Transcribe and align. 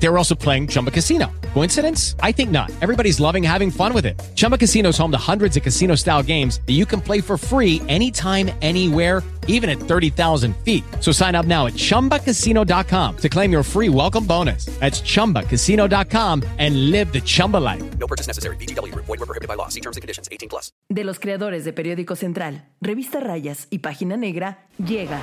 They 0.00 0.08
were 0.08 0.16
also 0.18 0.34
playing 0.34 0.68
Chumba 0.68 0.90
Casino. 0.90 1.30
Coincidence? 1.54 2.14
I 2.20 2.32
think 2.32 2.50
not. 2.50 2.70
Everybody's 2.80 3.18
loving 3.18 3.42
having 3.42 3.70
fun 3.70 3.92
with 3.92 4.06
it. 4.06 4.18
Chumba 4.36 4.56
Casino 4.56 4.90
is 4.90 4.98
home 4.98 5.10
to 5.10 5.18
hundreds 5.18 5.56
of 5.56 5.62
casino 5.62 5.96
style 5.96 6.22
games 6.22 6.60
that 6.66 6.74
you 6.74 6.86
can 6.86 7.00
play 7.00 7.20
for 7.20 7.36
free 7.36 7.82
anytime, 7.88 8.50
anywhere, 8.62 9.22
even 9.48 9.68
at 9.68 9.78
30,000 9.78 10.54
feet. 10.58 10.84
So 11.00 11.10
sign 11.10 11.34
up 11.34 11.46
now 11.46 11.66
at 11.66 11.72
chumbacasino.com 11.72 13.16
to 13.16 13.28
claim 13.28 13.50
your 13.50 13.62
free 13.64 13.88
welcome 13.88 14.24
bonus. 14.24 14.66
That's 14.78 15.00
chumbacasino.com 15.00 16.44
and 16.58 16.90
live 16.92 17.12
the 17.12 17.20
Chumba 17.20 17.56
life. 17.56 17.82
No 17.98 18.06
purchase 18.06 18.28
necessary. 18.28 18.56
BGW. 18.56 18.94
Void 18.94 19.08
were 19.08 19.26
prohibited 19.26 19.48
by 19.48 19.54
law. 19.54 19.68
See 19.68 19.80
terms 19.80 19.96
and 19.96 20.02
conditions. 20.02 20.28
18 20.30 20.48
plus. 20.48 20.70
De 20.88 21.02
los 21.02 21.18
creadores 21.18 21.64
de 21.64 21.72
Periódico 21.72 22.14
Central, 22.14 22.68
Revista 22.80 23.18
Rayas 23.18 23.66
y 23.70 23.78
Página 23.80 24.16
Negra, 24.16 24.66
llega 24.78 25.20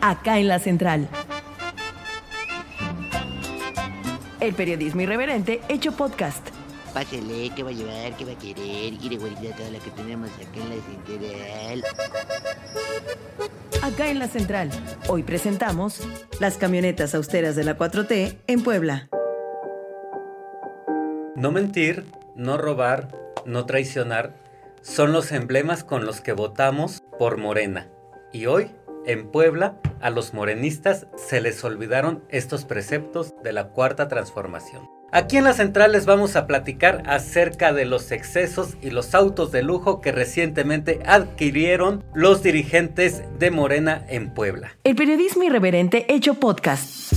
Acá 0.00 0.38
en 0.38 0.48
la 0.48 0.58
Central. 0.58 1.08
El 4.40 4.54
periodismo 4.54 5.00
irreverente 5.00 5.60
hecho 5.68 5.92
podcast. 5.92 6.46
Pásele, 6.94 7.50
¿qué 7.54 7.62
va 7.62 7.70
a 7.70 7.72
llevar? 7.72 8.16
¿Qué 8.16 8.24
va 8.24 8.32
a 8.32 8.38
querer? 8.38 8.94
Quiere 8.98 9.16
guardar 9.16 9.56
todo 9.56 9.70
lo 9.70 9.78
que 9.80 9.90
tenemos 9.90 10.30
acá 10.30 10.46
en 10.54 10.70
la 10.70 10.76
central. 10.84 11.84
Acá 13.82 14.10
en 14.10 14.18
la 14.18 14.28
Central. 14.28 14.70
Hoy 15.08 15.22
presentamos 15.22 16.00
las 16.40 16.56
camionetas 16.56 17.14
austeras 17.14 17.56
de 17.56 17.64
la 17.64 17.76
4T 17.76 18.38
en 18.46 18.62
Puebla. 18.62 19.08
No 21.36 21.52
mentir, 21.52 22.04
no 22.34 22.58
robar, 22.58 23.08
no 23.44 23.66
traicionar 23.66 24.34
son 24.82 25.12
los 25.12 25.32
emblemas 25.32 25.84
con 25.84 26.04
los 26.04 26.20
que 26.20 26.32
votamos 26.32 27.02
por 27.18 27.36
Morena. 27.36 27.88
Y 28.32 28.46
hoy, 28.46 28.70
en 29.08 29.30
Puebla, 29.30 29.80
a 30.00 30.10
los 30.10 30.34
morenistas 30.34 31.06
se 31.16 31.40
les 31.40 31.64
olvidaron 31.64 32.22
estos 32.28 32.64
preceptos 32.64 33.34
de 33.42 33.52
la 33.52 33.68
cuarta 33.68 34.06
transformación. 34.06 34.88
Aquí 35.10 35.38
en 35.38 35.44
la 35.44 35.54
central 35.54 35.92
les 35.92 36.04
vamos 36.04 36.36
a 36.36 36.46
platicar 36.46 37.02
acerca 37.06 37.72
de 37.72 37.86
los 37.86 38.12
excesos 38.12 38.76
y 38.82 38.90
los 38.90 39.14
autos 39.14 39.50
de 39.50 39.62
lujo 39.62 40.02
que 40.02 40.12
recientemente 40.12 41.00
adquirieron 41.06 42.04
los 42.12 42.42
dirigentes 42.42 43.22
de 43.38 43.50
Morena 43.50 44.04
en 44.08 44.34
Puebla. 44.34 44.76
El 44.84 44.94
periodismo 44.94 45.44
irreverente 45.44 46.04
hecho 46.12 46.34
podcast. 46.34 47.14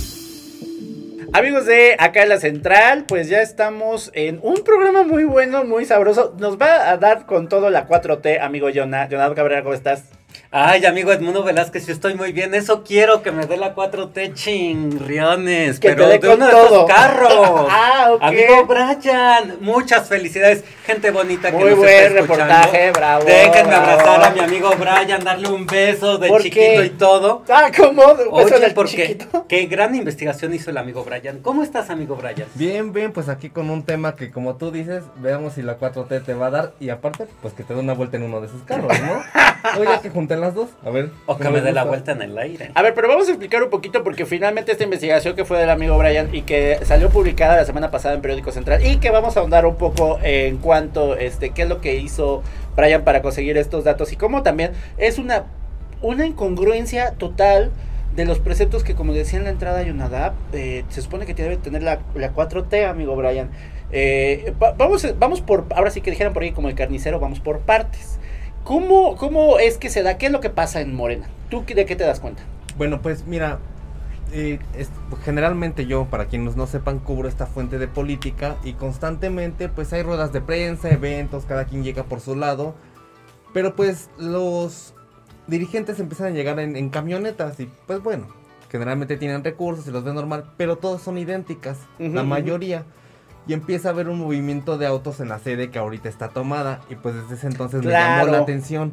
Amigos 1.34 1.66
de 1.66 1.96
acá 1.98 2.22
en 2.22 2.30
la 2.30 2.38
central, 2.38 3.04
pues 3.06 3.28
ya 3.28 3.42
estamos 3.42 4.10
en 4.14 4.40
un 4.42 4.64
programa 4.64 5.02
muy 5.02 5.24
bueno, 5.24 5.64
muy 5.64 5.84
sabroso. 5.84 6.34
Nos 6.38 6.58
va 6.58 6.90
a 6.90 6.96
dar 6.96 7.26
con 7.26 7.50
todo 7.50 7.68
la 7.68 7.86
4T, 7.86 8.40
amigo 8.40 8.68
Jonah. 8.74 9.08
Jonah 9.10 9.34
Cabrera, 9.34 9.62
¿cómo 9.62 9.74
estás? 9.74 10.11
Ay, 10.54 10.84
amigo 10.84 11.10
Edmundo 11.10 11.42
Velázquez, 11.42 11.86
yo 11.86 11.94
estoy 11.94 12.14
muy 12.14 12.30
bien. 12.32 12.54
Eso 12.54 12.84
quiero 12.84 13.22
que 13.22 13.32
me 13.32 13.46
dé 13.46 13.56
la 13.56 13.74
4T 13.74 14.34
chingriones. 14.34 15.80
Que 15.80 15.88
pero 15.88 16.04
te 16.04 16.10
dé 16.10 16.18
de 16.18 16.26
con 16.28 16.36
uno 16.36 16.46
de 16.46 16.66
esos 16.66 16.84
carros. 16.86 17.32
Ah, 17.74 18.08
ok. 18.12 18.22
Amigo 18.22 18.66
Brian, 18.66 19.56
muchas 19.60 20.08
felicidades. 20.08 20.62
Gente 20.84 21.10
bonita 21.10 21.50
que 21.50 21.56
Muy 21.56 21.70
nos 21.70 21.78
buen 21.78 21.88
está 21.90 22.18
escuchando. 22.20 22.44
reportaje, 22.44 22.90
bravo, 22.90 23.24
Déjenme 23.24 23.62
bravo. 23.70 23.90
abrazar 23.90 24.24
a 24.24 24.30
mi 24.30 24.40
amigo 24.40 24.70
Brian, 24.78 25.24
darle 25.24 25.48
un 25.48 25.64
beso 25.66 26.18
de 26.18 26.28
¿Por 26.28 26.42
chiquito 26.42 26.80
qué? 26.80 26.84
y 26.86 26.90
todo. 26.90 27.44
Ah, 27.48 27.70
¿cómo? 27.74 28.02
Oye, 28.30 28.58
del 28.58 28.74
porque 28.74 28.90
chiquito? 28.90 29.46
qué 29.48 29.66
gran 29.66 29.94
investigación 29.94 30.52
hizo 30.52 30.68
el 30.70 30.76
amigo 30.76 31.02
Brian. 31.04 31.38
¿Cómo 31.40 31.62
estás, 31.62 31.88
amigo 31.88 32.16
Brian? 32.16 32.46
Bien, 32.56 32.92
bien, 32.92 33.12
pues 33.12 33.28
aquí 33.30 33.48
con 33.48 33.70
un 33.70 33.84
tema 33.84 34.16
que 34.16 34.30
como 34.30 34.56
tú 34.56 34.70
dices, 34.70 35.02
veamos 35.16 35.54
si 35.54 35.62
la 35.62 35.78
4T 35.78 36.24
te 36.24 36.34
va 36.34 36.46
a 36.48 36.50
dar 36.50 36.72
y 36.78 36.90
aparte, 36.90 37.26
pues 37.40 37.54
que 37.54 37.62
te 37.62 37.72
dé 37.74 37.80
una 37.80 37.94
vuelta 37.94 38.16
en 38.18 38.24
uno 38.24 38.40
de 38.42 38.48
sus 38.48 38.62
carros, 38.64 38.92
¿no? 39.00 39.22
Oye, 39.78 40.00
que 40.02 40.10
junten 40.10 40.40
las 40.40 40.54
dos, 40.54 40.68
a 40.84 40.90
ver. 40.90 41.10
O 41.26 41.36
que 41.36 41.44
¿cómo 41.44 41.56
me 41.56 41.62
dé 41.62 41.72
la 41.72 41.84
vuelta 41.84 42.12
en 42.12 42.22
el 42.22 42.36
aire. 42.38 42.70
A 42.74 42.82
ver, 42.82 42.94
pero 42.94 43.08
vamos 43.08 43.26
a 43.28 43.30
explicar 43.30 43.62
un 43.62 43.70
poquito 43.70 44.02
porque 44.04 44.26
finalmente 44.26 44.72
esta 44.72 44.84
investigación 44.84 45.34
que 45.36 45.44
fue 45.44 45.58
del 45.58 45.70
amigo 45.70 45.96
Brian 45.98 46.34
y 46.34 46.42
que 46.42 46.78
salió 46.84 47.08
publicada 47.10 47.56
la 47.56 47.64
semana 47.64 47.90
pasada 47.90 48.14
en 48.14 48.20
Periódico 48.22 48.52
Central 48.52 48.84
y 48.86 48.96
que 48.98 49.10
vamos 49.10 49.36
a 49.36 49.40
ahondar 49.40 49.66
un 49.66 49.76
poco 49.76 50.18
en 50.22 50.58
cuanto, 50.58 51.16
este, 51.16 51.50
qué 51.50 51.62
es 51.62 51.68
lo 51.68 51.80
que 51.80 51.96
hizo 51.96 52.42
Brian 52.76 53.02
para 53.04 53.22
conseguir 53.22 53.56
estos 53.56 53.84
datos 53.84 54.12
y 54.12 54.16
cómo 54.16 54.42
también 54.42 54.72
es 54.98 55.18
una, 55.18 55.44
una 56.00 56.26
incongruencia 56.26 57.12
total 57.12 57.70
de 58.14 58.26
los 58.26 58.38
preceptos 58.40 58.84
que 58.84 58.94
como 58.94 59.14
decía 59.14 59.38
en 59.38 59.44
la 59.46 59.50
entrada 59.50 59.82
Yonadab, 59.82 60.34
eh, 60.52 60.84
se 60.90 61.00
supone 61.00 61.24
que 61.24 61.32
debe 61.34 61.56
tener 61.56 61.82
la, 61.82 62.00
la 62.14 62.34
4T, 62.34 62.86
amigo 62.86 63.16
Brian. 63.16 63.48
Eh, 63.90 64.52
va- 64.62 64.72
vamos, 64.72 65.06
vamos 65.18 65.40
por, 65.40 65.64
ahora 65.74 65.90
sí 65.90 66.00
que 66.02 66.10
dijeran 66.10 66.32
por 66.34 66.42
ahí 66.42 66.52
como 66.52 66.68
el 66.68 66.74
carnicero, 66.74 67.20
vamos 67.20 67.40
por 67.40 67.60
partes. 67.60 68.18
¿Cómo, 68.64 69.16
¿Cómo 69.16 69.58
es 69.58 69.78
que 69.78 69.90
se 69.90 70.02
da? 70.02 70.18
¿Qué 70.18 70.26
es 70.26 70.32
lo 70.32 70.40
que 70.40 70.50
pasa 70.50 70.80
en 70.80 70.94
Morena? 70.94 71.28
¿Tú 71.50 71.64
de 71.66 71.84
qué 71.84 71.96
te 71.96 72.04
das 72.04 72.20
cuenta? 72.20 72.42
Bueno, 72.76 73.02
pues 73.02 73.26
mira, 73.26 73.58
eh, 74.32 74.58
es- 74.76 74.90
generalmente 75.24 75.86
yo, 75.86 76.06
para 76.06 76.26
quienes 76.26 76.56
no 76.56 76.66
sepan, 76.66 76.98
cubro 77.00 77.28
esta 77.28 77.46
fuente 77.46 77.78
de 77.78 77.88
política 77.88 78.56
y 78.64 78.74
constantemente 78.74 79.68
pues 79.68 79.92
hay 79.92 80.02
ruedas 80.02 80.32
de 80.32 80.40
prensa, 80.40 80.90
eventos, 80.90 81.44
cada 81.44 81.64
quien 81.64 81.82
llega 81.84 82.04
por 82.04 82.20
su 82.20 82.36
lado, 82.36 82.74
pero 83.52 83.74
pues 83.74 84.08
los 84.16 84.94
dirigentes 85.48 85.98
empiezan 86.00 86.28
a 86.28 86.30
llegar 86.30 86.58
en, 86.60 86.76
en 86.76 86.88
camionetas 86.88 87.58
y 87.60 87.68
pues 87.86 88.02
bueno, 88.02 88.28
generalmente 88.70 89.16
tienen 89.16 89.44
recursos, 89.44 89.84
se 89.84 89.90
los 89.90 90.04
ve 90.04 90.14
normal, 90.14 90.44
pero 90.56 90.76
todas 90.76 91.02
son 91.02 91.18
idénticas, 91.18 91.78
la 91.98 92.22
mayoría. 92.22 92.84
Y 93.46 93.54
empieza 93.54 93.88
a 93.88 93.92
haber 93.92 94.08
un 94.08 94.18
movimiento 94.20 94.78
de 94.78 94.86
autos 94.86 95.18
en 95.20 95.28
la 95.28 95.38
sede 95.38 95.70
que 95.70 95.78
ahorita 95.78 96.08
está 96.08 96.28
tomada 96.28 96.80
y 96.88 96.94
pues 96.94 97.14
desde 97.14 97.34
ese 97.34 97.46
entonces 97.48 97.82
me 97.84 97.90
llamó 97.90 98.26
la 98.26 98.38
atención. 98.38 98.92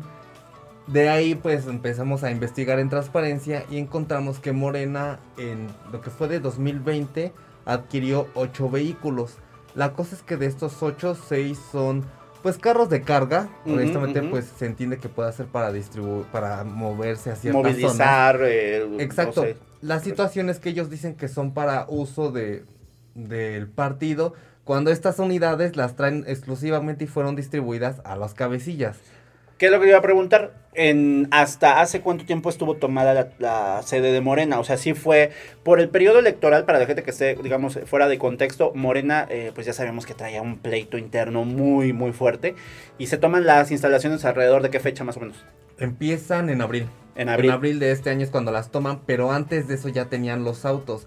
De 0.87 1.07
ahí 1.09 1.35
pues 1.35 1.67
empezamos 1.67 2.23
a 2.23 2.31
investigar 2.31 2.79
en 2.79 2.89
transparencia 2.89 3.63
y 3.69 3.77
encontramos 3.77 4.39
que 4.39 4.51
Morena 4.53 5.19
en 5.37 5.67
lo 5.91 6.01
que 6.01 6.09
fue 6.09 6.27
de 6.27 6.39
2020 6.39 7.31
adquirió 7.65 8.27
8 8.33 8.69
vehículos. 8.71 9.35
La 9.75 9.93
cosa 9.93 10.15
es 10.15 10.23
que 10.23 10.35
de 10.35 10.47
estos 10.47 10.81
8, 10.81 11.15
6 11.27 11.59
son 11.71 12.03
pues 12.41 12.57
carros 12.57 12.89
de 12.89 13.03
carga. 13.03 13.49
Honestamente 13.67 14.23
pues 14.23 14.51
se 14.57 14.65
entiende 14.65 14.97
que 14.97 15.09
puede 15.09 15.31
ser 15.31 15.45
para 15.45 15.71
distribuir, 15.71 16.25
para 16.31 16.63
moverse 16.63 17.29
a 17.29 17.35
ciertas 17.35 17.61
zonas. 17.61 17.77
Movilizar. 17.79 18.39
eh, 18.43 18.95
Exacto. 18.97 19.41
no 19.41 19.47
sé. 19.47 19.57
La 19.81 19.99
situación 19.99 20.49
es 20.49 20.57
que 20.59 20.69
ellos 20.69 20.89
dicen 20.89 21.15
que 21.15 21.27
son 21.27 21.53
para 21.53 21.85
uso 21.87 22.31
de 22.31 22.65
del 23.15 23.67
partido 23.67 24.33
cuando 24.63 24.91
estas 24.91 25.17
unidades 25.17 25.75
las 25.75 25.95
traen 25.95 26.25
exclusivamente 26.27 27.05
y 27.05 27.07
fueron 27.07 27.35
distribuidas 27.35 28.01
a 28.03 28.15
las 28.15 28.35
cabecillas. 28.35 28.97
¿Qué 29.59 29.65
es 29.65 29.71
lo 29.73 29.81
que 29.81 29.89
iba 29.89 29.97
a 29.97 30.01
preguntar? 30.01 30.53
En, 30.73 31.27
¿Hasta 31.31 31.81
hace 31.81 31.99
cuánto 31.99 32.25
tiempo 32.25 32.49
estuvo 32.49 32.75
tomada 32.75 33.13
la, 33.13 33.29
la 33.39 33.81
sede 33.83 34.13
de 34.13 34.21
Morena? 34.21 34.57
O 34.59 34.63
sea, 34.63 34.77
sí 34.77 34.93
fue 34.93 35.31
por 35.63 35.81
el 35.81 35.89
periodo 35.89 36.19
electoral, 36.19 36.63
para 36.63 36.79
la 36.79 36.85
gente 36.85 37.03
que 37.03 37.09
esté, 37.09 37.35
digamos, 37.35 37.77
fuera 37.85 38.07
de 38.07 38.17
contexto, 38.17 38.71
Morena, 38.73 39.27
eh, 39.29 39.51
pues 39.53 39.67
ya 39.67 39.73
sabemos 39.73 40.05
que 40.05 40.13
traía 40.13 40.41
un 40.41 40.59
pleito 40.59 40.97
interno 40.97 41.43
muy, 41.43 41.91
muy 41.91 42.13
fuerte. 42.13 42.55
Y 42.97 43.07
se 43.07 43.17
toman 43.17 43.45
las 43.45 43.71
instalaciones 43.71 44.23
alrededor 44.23 44.61
de 44.61 44.69
qué 44.69 44.79
fecha 44.79 45.03
más 45.03 45.17
o 45.17 45.19
menos. 45.19 45.43
Empiezan 45.77 46.49
en 46.49 46.61
abril. 46.61 46.87
En 47.15 47.27
abril. 47.27 47.49
En 47.49 47.55
abril 47.55 47.79
de 47.79 47.91
este 47.91 48.11
año 48.11 48.23
es 48.23 48.29
cuando 48.29 48.51
las 48.51 48.71
toman, 48.71 49.01
pero 49.05 49.31
antes 49.31 49.67
de 49.67 49.75
eso 49.75 49.89
ya 49.89 50.05
tenían 50.05 50.45
los 50.45 50.63
autos. 50.63 51.05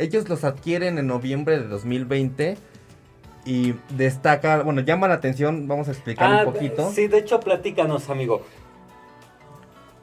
Ellos 0.00 0.28
los 0.30 0.44
adquieren 0.44 0.98
en 0.98 1.06
noviembre 1.06 1.58
de 1.60 1.68
2020 1.68 2.56
y 3.44 3.74
destaca, 3.90 4.62
bueno, 4.62 4.80
llama 4.80 5.08
la 5.08 5.14
atención, 5.14 5.68
vamos 5.68 5.88
a 5.88 5.92
explicar 5.92 6.32
Ah, 6.32 6.44
un 6.46 6.52
poquito. 6.54 6.90
Sí, 6.90 7.06
de 7.06 7.18
hecho, 7.18 7.38
platícanos, 7.40 8.08
amigo. 8.08 8.42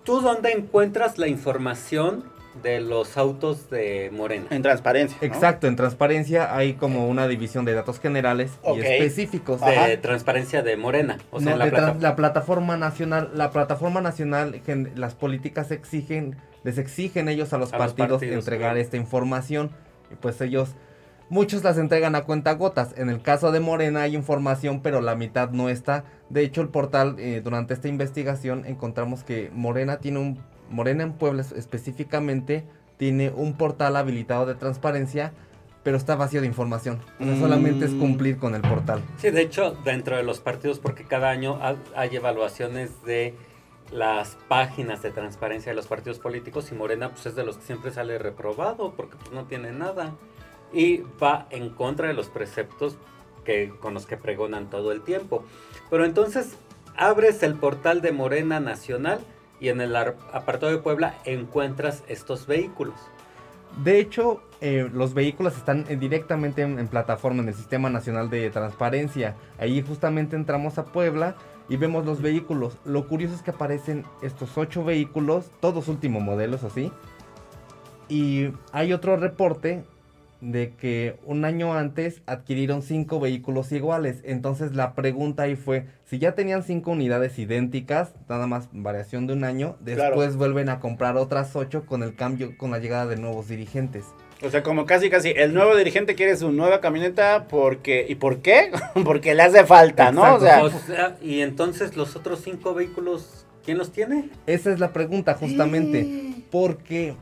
¿Tú 0.03 0.21
dónde 0.21 0.51
encuentras 0.51 1.17
la 1.17 1.27
información 1.27 2.23
de 2.63 2.79
los 2.79 3.17
autos 3.17 3.69
de 3.71 4.09
Morena? 4.13 4.45
En 4.51 4.61
transparencia. 4.61 5.17
¿no? 5.19 5.27
Exacto, 5.27 5.67
en 5.67 5.75
transparencia 5.75 6.55
hay 6.55 6.73
como 6.75 7.07
una 7.07 7.27
división 7.27 7.65
de 7.65 7.73
datos 7.73 7.99
generales 7.99 8.51
y 8.75 8.79
específicos. 8.79 9.61
De 9.61 9.75
Ajá. 9.75 10.01
transparencia 10.01 10.61
de 10.63 10.77
Morena. 10.77 11.17
O 11.31 11.39
sea, 11.39 11.47
No, 11.47 11.51
en 11.53 11.59
la 11.59 11.65
de 11.65 11.71
plata- 11.71 11.93
tran- 11.95 11.99
la 12.01 12.15
plataforma 12.15 12.77
nacional, 12.77 13.31
la 13.33 13.51
plataforma 13.51 13.99
nacional, 14.01 14.61
las 14.95 15.15
políticas 15.15 15.71
exigen, 15.71 16.37
les 16.63 16.77
exigen 16.77 17.27
ellos 17.29 17.51
a 17.53 17.57
los, 17.57 17.73
A 17.73 17.77
los 17.79 17.93
partidos, 17.93 18.21
entregar 18.23 18.77
esta 18.77 18.95
información 18.97 19.71
y 20.11 20.15
pues 20.15 20.39
ellos, 20.41 20.75
muchos 21.29 21.63
las 21.63 21.77
entregan 21.77 22.15
a 22.15 22.21
cuentagotas. 22.23 22.93
En 22.97 23.09
el 23.09 23.21
caso 23.21 23.51
de 23.51 23.59
Morena 23.59 24.01
hay 24.01 24.15
información, 24.15 24.81
pero 24.81 25.01
la 25.01 25.15
mitad 25.15 25.51
no 25.51 25.69
está. 25.69 26.05
De 26.29 26.41
hecho, 26.41 26.61
el 26.61 26.69
portal 26.69 27.15
eh, 27.19 27.41
durante 27.43 27.73
esta 27.73 27.87
investigación 27.87 28.65
encontramos 28.65 29.23
que 29.23 29.51
Morena 29.53 29.97
tiene 29.97 30.19
un, 30.19 30.39
Morena 30.69 31.03
en 31.03 31.13
Puebla 31.13 31.41
es- 31.41 31.51
específicamente 31.53 32.65
tiene 32.97 33.29
un 33.29 33.53
portal 33.53 33.95
habilitado 33.95 34.45
de 34.45 34.55
transparencia. 34.55 35.31
Pero 35.83 35.95
está 35.95 36.17
vacío 36.17 36.41
de 36.41 36.47
información. 36.47 36.99
O 37.17 37.23
sea, 37.23 37.37
solamente 37.39 37.85
es 37.85 37.93
Mm. 37.93 37.99
cumplir 37.99 38.37
con 38.39 38.55
el 38.55 38.61
portal. 38.61 39.01
Sí, 39.19 39.29
de 39.29 39.41
hecho, 39.41 39.71
dentro 39.85 40.17
de 40.17 40.23
los 40.23 40.41
partidos, 40.41 40.79
porque 40.79 41.05
cada 41.05 41.29
año 41.29 41.59
ha- 41.61 41.77
hay 41.95 42.13
evaluaciones 42.13 42.89
de 43.05 43.33
las 43.91 44.37
páginas 44.47 45.01
de 45.01 45.11
transparencia 45.11 45.71
de 45.71 45.75
los 45.75 45.87
partidos 45.87 46.19
políticos 46.19 46.71
y 46.71 46.75
Morena 46.75 47.09
pues 47.09 47.25
es 47.25 47.35
de 47.35 47.43
los 47.45 47.57
que 47.57 47.63
siempre 47.63 47.91
sale 47.91 48.17
reprobado 48.17 48.93
porque 48.95 49.15
pues 49.17 49.31
no 49.31 49.45
tiene 49.45 49.71
nada 49.71 50.13
y 50.73 51.03
va 51.21 51.47
en 51.49 51.69
contra 51.69 52.07
de 52.07 52.13
los 52.13 52.27
preceptos 52.27 52.97
que, 53.45 53.73
con 53.79 53.93
los 53.93 54.05
que 54.05 54.17
pregonan 54.17 54.69
todo 54.69 54.91
el 54.91 55.01
tiempo. 55.01 55.45
Pero 55.89 56.03
entonces 56.03 56.57
abres 56.97 57.41
el 57.43 57.55
portal 57.55 58.01
de 58.01 58.11
Morena 58.11 58.59
Nacional 58.59 59.19
y 59.61 59.69
en 59.69 59.79
el 59.79 59.95
ar- 59.95 60.17
apartado 60.33 60.71
de 60.71 60.79
Puebla 60.79 61.15
encuentras 61.23 62.03
estos 62.07 62.45
vehículos. 62.45 62.95
De 63.83 63.99
hecho, 63.99 64.41
eh, 64.59 64.89
los 64.91 65.13
vehículos 65.13 65.55
están 65.55 65.85
eh, 65.87 65.95
directamente 65.95 66.61
en, 66.63 66.79
en 66.79 66.87
plataforma 66.87 67.41
en 67.43 67.49
el 67.49 67.53
Sistema 67.53 67.89
Nacional 67.89 68.29
de 68.29 68.49
Transparencia. 68.49 69.35
Ahí 69.59 69.81
justamente 69.81 70.35
entramos 70.35 70.77
a 70.77 70.85
Puebla 70.85 71.35
y 71.69 71.77
vemos 71.77 72.05
los 72.05 72.21
vehículos. 72.21 72.77
Lo 72.85 73.07
curioso 73.07 73.35
es 73.35 73.41
que 73.41 73.51
aparecen 73.51 74.05
estos 74.21 74.57
ocho 74.57 74.83
vehículos, 74.83 75.51
todos 75.59 75.87
último 75.87 76.19
modelos 76.19 76.63
así. 76.63 76.91
Y 78.09 78.49
hay 78.71 78.93
otro 78.93 79.17
reporte 79.17 79.83
de 80.39 80.73
que 80.75 81.19
un 81.25 81.45
año 81.45 81.73
antes 81.73 82.21
adquirieron 82.27 82.81
cinco 82.83 83.19
vehículos 83.19 83.71
iguales. 83.71 84.21
Entonces 84.23 84.75
la 84.75 84.93
pregunta 84.93 85.43
ahí 85.43 85.55
fue, 85.55 85.87
si 86.05 86.19
ya 86.19 86.35
tenían 86.35 86.63
cinco 86.63 86.91
unidades 86.91 87.37
idénticas, 87.39 88.13
nada 88.29 88.45
más 88.47 88.69
variación 88.71 89.25
de 89.27 89.33
un 89.33 89.43
año, 89.43 89.75
Claro. 89.83 90.01
después 90.15 90.35
vuelven 90.35 90.69
a 90.69 90.79
comprar 90.79 91.17
otras 91.17 91.55
ocho 91.55 91.85
con 91.85 92.03
el 92.03 92.15
cambio, 92.15 92.55
con 92.57 92.71
la 92.71 92.79
llegada 92.79 93.07
de 93.07 93.17
nuevos 93.17 93.47
dirigentes. 93.47 94.05
O 94.43 94.49
sea, 94.49 94.61
como 94.61 94.85
casi 94.85 95.09
casi 95.09 95.29
el 95.29 95.53
nuevo 95.53 95.75
dirigente 95.75 96.15
quiere 96.15 96.37
su 96.37 96.51
nueva 96.51 96.79
camioneta 96.79 97.47
porque 97.49 98.05
¿y 98.07 98.15
por 98.15 98.39
qué? 98.41 98.71
porque 99.03 99.33
le 99.33 99.43
hace 99.43 99.65
falta, 99.65 100.11
¿no? 100.11 100.35
O 100.35 100.39
sea, 100.39 100.63
O 100.63 100.69
sea, 100.69 101.17
y 101.21 101.41
entonces 101.41 101.95
los 101.97 102.15
otros 102.15 102.41
cinco 102.43 102.73
vehículos, 102.73 103.45
¿quién 103.65 103.77
los 103.77 103.91
tiene? 103.91 104.29
Esa 104.45 104.71
es 104.71 104.79
la 104.79 104.93
pregunta 104.93 105.33
justamente, 105.33 106.35
porque 106.51 107.15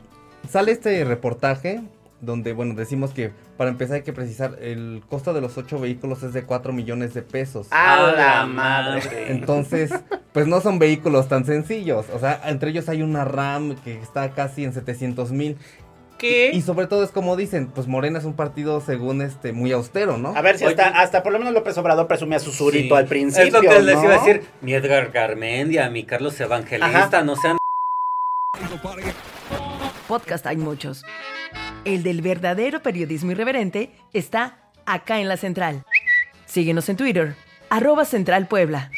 sale 0.48 0.72
este 0.72 1.04
reportaje 1.04 1.80
donde, 2.20 2.52
bueno, 2.52 2.74
decimos 2.74 3.10
que 3.12 3.30
para 3.56 3.70
empezar 3.70 3.96
hay 3.96 4.02
que 4.02 4.12
precisar, 4.12 4.58
el 4.60 5.02
costo 5.08 5.32
de 5.32 5.40
los 5.40 5.56
ocho 5.56 5.78
vehículos 5.78 6.22
es 6.22 6.32
de 6.32 6.44
4 6.44 6.72
millones 6.72 7.14
de 7.14 7.22
pesos. 7.22 7.68
a 7.70 8.12
la 8.12 8.46
madre. 8.46 9.30
Entonces, 9.30 9.90
pues 10.32 10.46
no 10.46 10.60
son 10.60 10.78
vehículos 10.78 11.28
tan 11.28 11.44
sencillos. 11.44 12.06
O 12.14 12.18
sea, 12.18 12.40
entre 12.46 12.70
ellos 12.70 12.88
hay 12.88 13.02
una 13.02 13.24
RAM 13.24 13.76
que 13.76 13.98
está 14.00 14.30
casi 14.32 14.64
en 14.64 14.72
700 14.72 15.32
mil. 15.32 15.56
¿Qué? 16.18 16.50
Y 16.54 16.62
sobre 16.62 16.86
todo 16.86 17.04
es 17.04 17.10
como 17.10 17.36
dicen, 17.36 17.68
pues 17.68 17.86
Morena 17.86 18.18
es 18.18 18.24
un 18.24 18.34
partido 18.34 18.80
según 18.80 19.20
este 19.22 19.52
muy 19.52 19.72
austero, 19.72 20.16
¿no? 20.16 20.34
A 20.36 20.40
ver 20.40 20.56
si 20.58 20.64
Oye. 20.64 20.74
hasta, 20.80 21.00
hasta 21.00 21.22
por 21.22 21.32
lo 21.32 21.38
menos 21.38 21.52
López 21.54 21.76
Obrador 21.78 22.06
presumía 22.06 22.38
su 22.38 22.52
surito 22.52 22.94
Sí. 22.94 22.98
al 22.98 23.06
principio. 23.06 23.46
Es 23.46 23.52
lo 23.52 23.60
que 23.60 23.80
les 23.82 24.02
iba 24.02 24.14
a 24.14 24.18
decir. 24.24 24.44
Mi 24.62 24.72
Edgar 24.74 25.10
Garmendia, 25.10 25.90
mi 25.90 26.04
Carlos 26.04 26.40
Evangelista, 26.40 26.86
Ajá. 27.18 27.22
no 27.24 27.36
sean 27.36 27.56
Podcast 30.08 30.46
hay 30.46 30.56
muchos. 30.56 31.04
El 31.84 32.02
del 32.02 32.22
verdadero 32.22 32.80
periodismo 32.82 33.32
irreverente 33.32 33.90
está 34.12 34.58
acá 34.86 35.20
en 35.20 35.28
la 35.28 35.36
central. 35.36 35.84
Síguenos 36.46 36.88
en 36.88 36.96
Twitter, 36.96 37.34
arroba 37.70 38.04
Central 38.04 38.46
Puebla. 38.46 38.90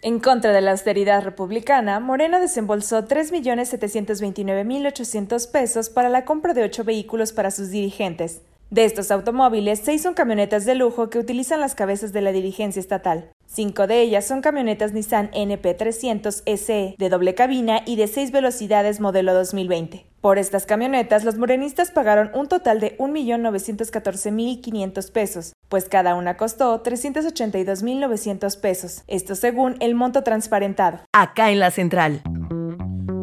En 0.00 0.20
contra 0.20 0.52
de 0.52 0.60
la 0.60 0.70
austeridad 0.70 1.24
republicana, 1.24 1.98
Morena 1.98 2.38
desembolsó 2.38 3.08
3.729.800 3.08 5.50
pesos 5.50 5.90
para 5.90 6.08
la 6.08 6.24
compra 6.24 6.54
de 6.54 6.62
ocho 6.62 6.84
vehículos 6.84 7.32
para 7.32 7.50
sus 7.50 7.70
dirigentes. 7.70 8.42
De 8.70 8.84
estos 8.84 9.10
automóviles, 9.10 9.80
seis 9.82 10.02
son 10.02 10.14
camionetas 10.14 10.64
de 10.64 10.76
lujo 10.76 11.10
que 11.10 11.18
utilizan 11.18 11.60
las 11.60 11.74
cabezas 11.74 12.12
de 12.12 12.20
la 12.20 12.30
dirigencia 12.30 12.78
estatal. 12.78 13.32
Cinco 13.46 13.88
de 13.88 14.02
ellas 14.02 14.24
son 14.24 14.40
camionetas 14.40 14.92
Nissan 14.92 15.32
NP300 15.32 16.42
SE 16.56 16.94
de 16.96 17.08
doble 17.08 17.34
cabina 17.34 17.82
y 17.84 17.96
de 17.96 18.06
seis 18.06 18.30
velocidades 18.30 19.00
modelo 19.00 19.34
2020. 19.34 20.07
Por 20.20 20.36
estas 20.38 20.66
camionetas, 20.66 21.22
los 21.22 21.38
morenistas 21.38 21.92
pagaron 21.92 22.32
un 22.34 22.48
total 22.48 22.80
de 22.80 22.98
1.914.500 22.98 25.12
pesos, 25.12 25.52
pues 25.68 25.88
cada 25.88 26.16
una 26.16 26.36
costó 26.36 26.82
382.900 26.82 28.60
pesos, 28.60 29.04
esto 29.06 29.36
según 29.36 29.76
el 29.78 29.94
monto 29.94 30.24
transparentado. 30.24 30.98
Acá 31.12 31.52
en 31.52 31.60
la 31.60 31.70
central. 31.70 32.22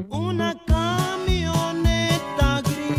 Una 0.09 0.56
camioneta 0.65 2.62
gris 2.63 2.98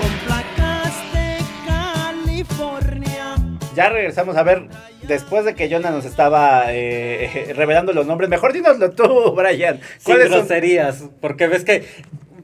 con 0.00 0.10
placas 0.26 0.94
de 1.12 1.36
California. 1.66 3.34
Ya 3.76 3.90
regresamos 3.90 4.34
a 4.38 4.42
ver, 4.44 4.70
después 5.06 5.44
de 5.44 5.54
que 5.54 5.70
Jonah 5.70 5.90
nos 5.90 6.06
estaba 6.06 6.72
eh, 6.72 7.52
revelando 7.54 7.92
los 7.92 8.06
nombres, 8.06 8.30
mejor 8.30 8.54
dínoslo 8.54 8.92
tú, 8.92 9.32
Brian. 9.36 9.78
sin 9.98 10.04
¿Cuáles 10.04 10.30
son? 10.30 10.38
groserías. 10.38 11.04
Porque 11.20 11.48
ves 11.48 11.66
que 11.66 11.84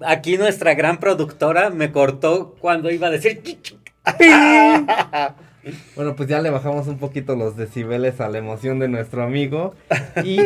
aquí 0.04 0.37
nuestra 0.38 0.75
gran 0.75 0.98
productora 0.98 1.70
me 1.70 1.93
cortó 1.93 2.54
cuando 2.58 2.90
iba 2.90 3.08
a 3.08 3.10
decir. 3.10 3.43
Bueno, 5.96 6.14
pues 6.14 6.28
ya 6.28 6.40
le 6.40 6.50
bajamos 6.50 6.87
un 6.87 6.98
poquito 6.98 7.34
los 7.34 7.56
decibeles 7.56 8.20
a 8.20 8.28
la 8.28 8.38
emoción 8.38 8.78
de 8.78 8.88
nuestro 8.88 9.25
amigo. 9.25 9.75
Y 10.22 10.38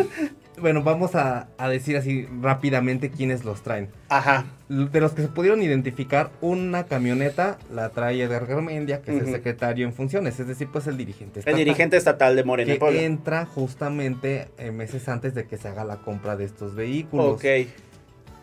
bueno, 0.58 0.82
vamos 0.82 1.14
a, 1.14 1.48
a 1.58 1.68
decir 1.68 1.96
así 1.96 2.26
rápidamente 2.40 3.10
quiénes 3.10 3.44
los 3.44 3.62
traen. 3.62 3.90
Ajá. 4.08 4.46
De 4.68 5.00
los 5.00 5.12
que 5.12 5.22
se 5.22 5.28
pudieron 5.28 5.62
identificar, 5.62 6.30
una 6.40 6.84
camioneta 6.84 7.58
la 7.70 7.90
trae 7.90 8.22
Edgar 8.22 8.46
Garmendia, 8.46 9.02
que 9.02 9.14
es 9.14 9.22
el 9.22 9.32
secretario 9.32 9.86
en 9.86 9.92
funciones, 9.92 10.38
es 10.40 10.46
decir, 10.46 10.68
pues 10.72 10.86
el 10.86 10.96
dirigente. 10.96 11.40
El 11.40 11.40
estatal, 11.40 11.58
dirigente 11.58 11.96
estatal 11.96 12.36
de 12.36 12.44
Morena. 12.44 12.72
Que 12.72 12.78
Puebla. 12.78 13.02
entra 13.02 13.46
justamente 13.46 14.48
eh, 14.58 14.70
meses 14.70 15.08
antes 15.08 15.34
de 15.34 15.46
que 15.46 15.58
se 15.58 15.68
haga 15.68 15.84
la 15.84 15.96
compra 15.96 16.36
de 16.36 16.44
estos 16.44 16.74
vehículos. 16.74 17.34
Ok. 17.34 17.44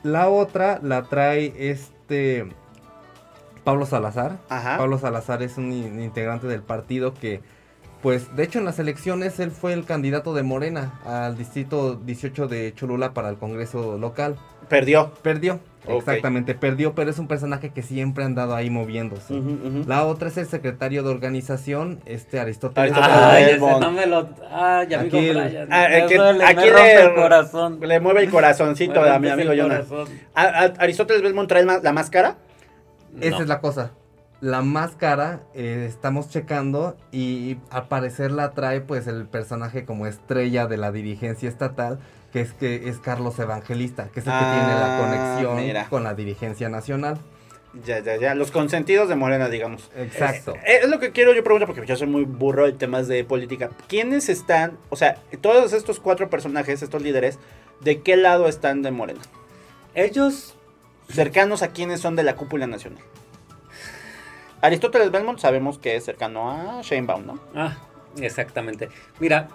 La 0.07 0.29
otra 0.29 0.79
la 0.81 1.03
trae 1.03 1.53
este 1.57 2.47
Pablo 3.65 3.85
Salazar. 3.85 4.37
Ajá. 4.47 4.77
Pablo 4.77 4.97
Salazar 4.97 5.43
es 5.43 5.57
un 5.57 5.73
in- 5.73 5.99
integrante 6.01 6.47
del 6.47 6.61
partido 6.61 7.13
que, 7.13 7.41
pues, 8.07 8.33
de 8.37 8.43
hecho 8.43 8.59
en 8.59 8.63
las 8.63 8.79
elecciones 8.79 9.37
él 9.41 9.51
fue 9.51 9.73
el 9.73 9.83
candidato 9.83 10.33
de 10.33 10.41
Morena 10.41 10.93
al 11.05 11.37
distrito 11.37 11.95
18 11.95 12.47
de 12.47 12.73
Cholula 12.73 13.13
para 13.13 13.27
el 13.27 13.35
Congreso 13.35 13.97
local. 13.97 14.37
Perdió. 14.69 15.11
Perdió, 15.21 15.59
exactamente, 15.85 16.55
perdió, 16.55 16.95
pero 16.95 17.09
es 17.09 17.19
un 17.19 17.27
personaje 17.27 17.71
que 17.71 17.83
siempre 17.83 18.23
ha 18.23 18.27
andado 18.27 18.55
ahí 18.55 18.69
moviéndose. 18.69 19.33
La 19.87 20.05
otra 20.05 20.29
es 20.29 20.37
el 20.37 20.45
secretario 20.47 21.03
de 21.03 21.09
organización, 21.09 21.99
este 22.05 22.39
Aristóteles. 22.39 22.93
Aristóteles. 22.93 23.25
Ay, 23.29 23.43
ese 23.55 23.79
no 23.81 23.91
me 23.91 24.05
lo. 24.05 24.29
Ay, 24.49 24.93
amigo 24.93 25.17
Aquí 25.17 25.29
Brian. 25.29 25.67
Ah, 25.69 25.87
eh, 25.97 26.05
que- 26.07 26.15
duele, 26.15 26.45
aquí 26.45 26.63
le- 26.63 26.71
rompe 26.71 27.01
el 27.03 27.13
corazón. 27.13 27.79
Le 27.81 27.99
mueve 27.99 28.23
el 28.23 28.29
corazoncito 28.29 29.01
a 29.03 29.19
mi 29.19 29.27
amigo 29.27 29.51
corazón. 29.53 30.07
¿A- 30.33 30.43
a- 30.43 30.73
¿Aristóteles 30.79 31.21
Belmont 31.23 31.49
trae 31.49 31.65
la 31.65 31.91
máscara? 31.91 32.37
Esa 33.19 33.35
No. 33.35 33.41
es 33.43 33.47
la 33.49 33.59
cosa. 33.59 33.91
La 34.39 34.61
máscara, 34.61 35.41
eh, 35.55 35.85
estamos 35.89 36.29
checando 36.29 36.95
y 37.11 37.57
al 37.71 37.87
parecer 37.87 38.31
la 38.31 38.51
trae 38.51 38.81
pues 38.81 39.07
el 39.07 39.25
personaje 39.25 39.83
como 39.83 40.05
estrella 40.05 40.67
de 40.67 40.77
la 40.77 40.91
dirigencia 40.91 41.49
estatal, 41.49 41.97
que 42.31 42.41
es 42.41 42.53
que 42.53 42.87
es 42.87 42.99
Carlos 42.99 43.39
Evangelista, 43.39 44.09
que 44.13 44.19
es 44.19 44.27
el 44.27 44.33
que 44.33 44.37
Ah, 44.39 44.53
tiene 44.53 44.79
la 44.79 44.97
conexión 44.99 45.65
mira. 45.65 45.89
con 45.89 46.03
la 46.03 46.13
dirigencia 46.13 46.69
nacional. 46.69 47.17
Ya, 47.83 47.99
ya, 47.99 48.15
ya. 48.17 48.35
Los 48.35 48.51
consentidos 48.51 49.09
de 49.09 49.15
Morena, 49.15 49.49
digamos. 49.49 49.89
Exacto. 49.95 50.53
Eh, 50.65 50.79
es 50.83 50.89
lo 50.89 50.99
que 50.99 51.11
quiero 51.11 51.33
yo 51.33 51.43
preguntar, 51.43 51.67
porque 51.67 51.85
yo 51.85 51.95
soy 51.95 52.07
muy 52.07 52.23
burro 52.23 52.67
en 52.67 52.77
temas 52.77 53.07
de 53.07 53.23
política. 53.23 53.69
¿Quiénes 53.87 54.29
están, 54.29 54.77
o 54.89 54.95
sea, 54.95 55.17
todos 55.41 55.73
estos 55.73 55.99
cuatro 55.99 56.29
personajes, 56.29 56.81
estos 56.83 57.01
líderes, 57.01 57.39
de 57.81 58.01
qué 58.01 58.15
lado 58.17 58.47
están 58.47 58.83
de 58.83 58.91
Morena? 58.91 59.21
Ellos. 59.95 60.53
Cercanos 61.09 61.63
a 61.63 61.69
quiénes 61.69 62.01
son 62.01 62.15
de 62.17 62.23
la 62.23 62.35
cúpula 62.35 62.67
nacional. 62.67 63.01
Aristóteles 64.61 65.11
Belmont 65.11 65.39
sabemos 65.39 65.77
que 65.77 65.95
es 65.95 66.05
cercano 66.05 66.49
a 66.51 66.81
Sheinbaum, 66.81 67.25
¿no? 67.25 67.39
Ah, 67.55 67.77
exactamente. 68.19 68.89
Mira, 69.19 69.47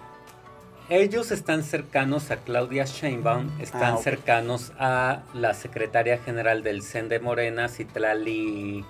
ellos 0.88 1.30
están 1.30 1.62
cercanos 1.62 2.30
a 2.30 2.36
Claudia 2.36 2.84
Sheinbaum, 2.84 3.50
están 3.60 3.94
Ah, 3.94 3.96
cercanos 3.96 4.72
a 4.78 5.22
la 5.34 5.54
secretaria 5.54 6.18
general 6.18 6.62
del 6.62 6.82
CEN 6.82 7.08
de 7.08 7.18
Morena, 7.18 7.68
Citlali 7.68 8.84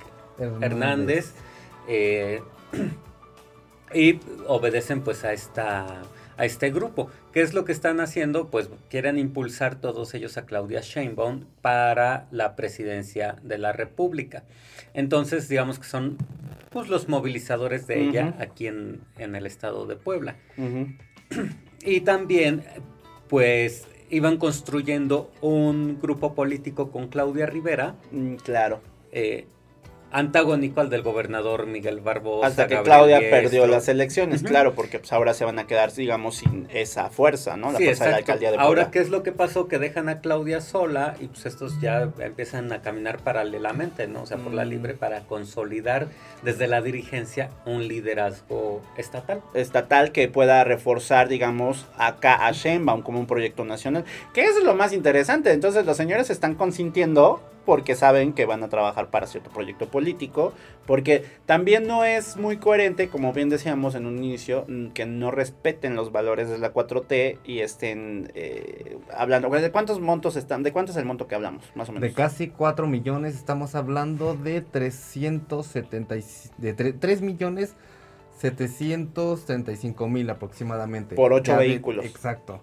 Hernández, 0.60 1.32
eh, 1.88 2.42
y 3.94 4.20
obedecen 4.48 5.02
pues 5.02 5.24
a 5.24 5.32
esta 5.32 6.02
a 6.42 6.44
este 6.44 6.70
grupo. 6.72 7.08
¿Qué 7.32 7.40
es 7.40 7.54
lo 7.54 7.64
que 7.64 7.70
están 7.70 8.00
haciendo? 8.00 8.48
Pues 8.50 8.68
quieren 8.90 9.16
impulsar 9.16 9.76
todos 9.76 10.12
ellos 10.14 10.36
a 10.36 10.44
Claudia 10.44 10.80
Sheinbaum 10.80 11.44
para 11.60 12.26
la 12.32 12.56
presidencia 12.56 13.36
de 13.44 13.58
la 13.58 13.72
República. 13.72 14.42
Entonces, 14.92 15.48
digamos 15.48 15.78
que 15.78 15.86
son 15.86 16.16
pues 16.70 16.88
los 16.88 17.08
movilizadores 17.08 17.86
de 17.86 18.08
ella 18.08 18.34
aquí 18.40 18.66
en, 18.66 19.02
en 19.18 19.36
el 19.36 19.46
estado 19.46 19.86
de 19.86 19.94
Puebla. 19.94 20.34
Y 21.84 22.00
también, 22.00 22.64
pues, 23.28 23.86
iban 24.10 24.36
construyendo 24.36 25.30
un 25.42 26.00
grupo 26.00 26.34
político 26.34 26.90
con 26.90 27.06
Claudia 27.08 27.46
Rivera, 27.46 27.94
Mm, 28.10 28.34
claro. 28.36 28.80
eh, 29.12 29.46
antagónico 30.12 30.80
al 30.80 30.90
del 30.90 31.02
gobernador 31.02 31.66
Miguel 31.66 32.00
Barbosa. 32.00 32.46
Hasta 32.46 32.66
que 32.66 32.74
Gabriel 32.74 32.96
Claudia 32.98 33.20
perdió 33.30 33.66
las 33.66 33.88
elecciones, 33.88 34.42
claro, 34.42 34.74
porque 34.74 34.98
pues 34.98 35.12
ahora 35.12 35.34
se 35.34 35.44
van 35.44 35.58
a 35.58 35.66
quedar, 35.66 35.92
digamos, 35.92 36.36
sin 36.36 36.68
esa 36.72 37.10
fuerza, 37.10 37.56
¿no? 37.56 37.72
La 37.72 37.78
Sí, 37.78 37.84
fuerza 37.84 38.04
de 38.04 38.10
la 38.12 38.16
alcaldía 38.18 38.50
de 38.50 38.56
Ahora, 38.58 38.66
Puebla. 38.82 38.90
¿qué 38.90 38.98
es 39.00 39.08
lo 39.10 39.22
que 39.22 39.32
pasó? 39.32 39.68
Que 39.68 39.78
dejan 39.78 40.08
a 40.08 40.20
Claudia 40.20 40.60
sola 40.60 41.14
y 41.20 41.26
pues 41.28 41.46
estos 41.46 41.80
ya 41.80 42.10
empiezan 42.18 42.72
a 42.72 42.82
caminar 42.82 43.18
paralelamente, 43.18 44.06
¿no? 44.06 44.22
O 44.22 44.26
sea, 44.26 44.36
por 44.36 44.52
la 44.52 44.64
Mm. 44.64 44.68
libre 44.68 44.94
para 44.94 45.20
consolidar 45.22 46.08
desde 46.42 46.66
la 46.68 46.80
dirigencia 46.82 47.50
un 47.66 47.88
liderazgo 47.88 48.82
estatal. 48.96 49.42
estatal 49.54 50.12
que 50.12 50.28
pueda 50.28 50.62
reforzar, 50.64 51.28
digamos, 51.28 51.86
acá 51.96 52.46
a 52.46 52.52
Sheinbaum 52.52 53.02
como 53.02 53.18
un 53.18 53.26
proyecto 53.26 53.64
nacional. 53.64 54.04
Que 54.34 54.42
eso 54.44 54.58
es 54.58 54.64
lo 54.64 54.74
más 54.74 54.92
interesante. 54.92 55.52
Entonces 55.52 55.86
los 55.86 55.96
señores 55.96 56.26
se 56.28 56.32
están 56.32 56.54
consintiendo 56.54 57.40
porque 57.64 57.94
saben 57.94 58.32
que 58.32 58.44
van 58.46 58.62
a 58.62 58.68
trabajar 58.68 59.10
para 59.10 59.26
cierto 59.26 59.50
proyecto 59.50 59.88
político, 59.88 60.52
porque 60.86 61.24
también 61.46 61.86
no 61.86 62.04
es 62.04 62.36
muy 62.36 62.56
coherente, 62.56 63.08
como 63.08 63.32
bien 63.32 63.48
decíamos 63.48 63.94
en 63.94 64.06
un 64.06 64.18
inicio, 64.22 64.64
mm, 64.68 64.88
que 64.88 65.06
no 65.06 65.30
respeten 65.30 65.94
los 65.96 66.10
valores 66.12 66.48
de 66.48 66.58
la 66.58 66.72
4T 66.72 67.38
y 67.44 67.60
estén 67.60 68.30
eh, 68.34 68.98
hablando. 69.14 69.48
¿De 69.50 69.70
cuántos 69.70 70.00
montos 70.00 70.36
están? 70.36 70.62
¿De 70.62 70.72
cuánto 70.72 70.92
es 70.92 70.98
el 70.98 71.04
monto 71.04 71.28
que 71.28 71.34
hablamos, 71.34 71.64
más 71.74 71.88
o 71.88 71.92
menos? 71.92 72.08
De 72.08 72.14
casi 72.14 72.48
4 72.48 72.86
millones, 72.86 73.34
estamos 73.36 73.74
hablando 73.74 74.34
de 74.34 74.60
370, 74.60 76.16
y- 76.16 76.24
de 76.58 76.74
3 76.74 77.22
millones 77.22 77.74
735 78.38 80.08
mil 80.08 80.28
aproximadamente. 80.30 81.14
Por 81.14 81.32
ocho 81.32 81.52
Ya 81.52 81.58
de- 81.58 81.68
vehículos. 81.68 82.04
exacto. 82.04 82.62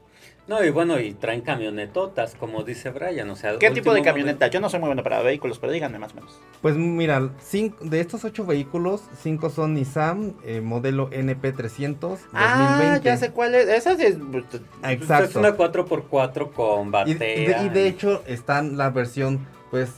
No, 0.49 0.63
y 0.63 0.71
bueno, 0.71 0.99
y 0.99 1.13
traen 1.13 1.41
camionetotas, 1.41 2.33
como 2.33 2.63
dice 2.63 2.89
Brian, 2.89 3.29
o 3.29 3.35
sea... 3.35 3.59
¿Qué 3.59 3.69
tipo 3.69 3.93
de 3.93 4.01
camioneta? 4.01 4.47
Yo 4.47 4.59
no 4.59 4.67
soy 4.67 4.79
muy 4.79 4.87
bueno 4.87 5.03
para 5.03 5.21
vehículos, 5.21 5.59
pero 5.59 5.71
díganme 5.71 5.99
más 5.99 6.11
o 6.13 6.15
menos. 6.15 6.39
Pues 6.63 6.75
mira, 6.75 7.29
cinco, 7.39 7.77
de 7.85 7.99
estos 7.99 8.25
8 8.25 8.45
vehículos, 8.47 9.03
5 9.21 9.51
son 9.51 9.75
Nissan, 9.75 10.35
eh, 10.43 10.59
modelo 10.59 11.11
NP300 11.11 12.17
Ah, 12.33 12.65
2020. 12.79 13.05
ya 13.05 13.17
sé 13.17 13.29
cuál 13.29 13.53
es. 13.53 13.67
Esa 13.67 13.91
es... 13.91 14.17
modelo- 14.17 14.43
Es 14.83 14.91
Exacto. 14.91 15.37
una 15.39 15.55
4x4 15.55 16.51
con 16.51 16.91
Y, 17.07 17.13
de, 17.13 17.57
y 17.65 17.69
de 17.69 17.87
hecho 17.87 18.23
están 18.25 18.75
la 18.75 18.89
versión 18.89 19.45
pues 19.69 19.91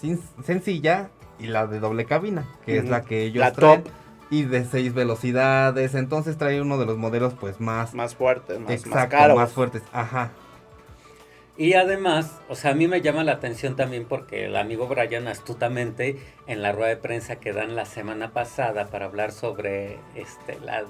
sin- 0.00 0.22
sencilla 0.44 1.10
y 1.40 1.48
la 1.48 1.66
de 1.66 1.80
doble 1.80 2.04
cabina, 2.04 2.46
que 2.64 2.78
es 2.78 2.88
la 2.88 3.02
que 3.02 3.24
ellos 3.24 3.40
La 3.40 3.50
traen. 3.52 3.82
top. 3.82 3.92
Y 4.32 4.44
de 4.44 4.64
6 4.64 4.94
velocidades, 4.94 5.94
entonces 5.94 6.38
trae 6.38 6.62
uno 6.62 6.78
de 6.78 6.86
los 6.86 6.96
modelos 6.96 7.34
pues 7.38 7.60
más, 7.60 7.92
Más 7.92 8.14
fuerte, 8.16 8.58
más, 8.58 8.70
exacto, 8.70 8.96
más 8.96 9.06
caro. 9.08 9.36
más 9.36 9.52
fuertes. 9.52 9.82
Ajá. 9.92 10.30
Y 11.58 11.74
además, 11.74 12.40
o 12.48 12.54
sea, 12.54 12.70
a 12.70 12.74
mí 12.74 12.88
me 12.88 13.02
llama 13.02 13.24
la 13.24 13.32
atención 13.32 13.76
también 13.76 14.06
porque 14.08 14.46
el 14.46 14.56
amigo 14.56 14.86
Brian 14.88 15.28
astutamente 15.28 16.16
en 16.46 16.62
la 16.62 16.72
rueda 16.72 16.88
de 16.88 16.96
prensa 16.96 17.36
que 17.36 17.52
dan 17.52 17.76
la 17.76 17.84
semana 17.84 18.32
pasada 18.32 18.86
para 18.86 19.04
hablar 19.04 19.32
sobre 19.32 19.98
este, 20.14 20.58
la- 20.64 20.84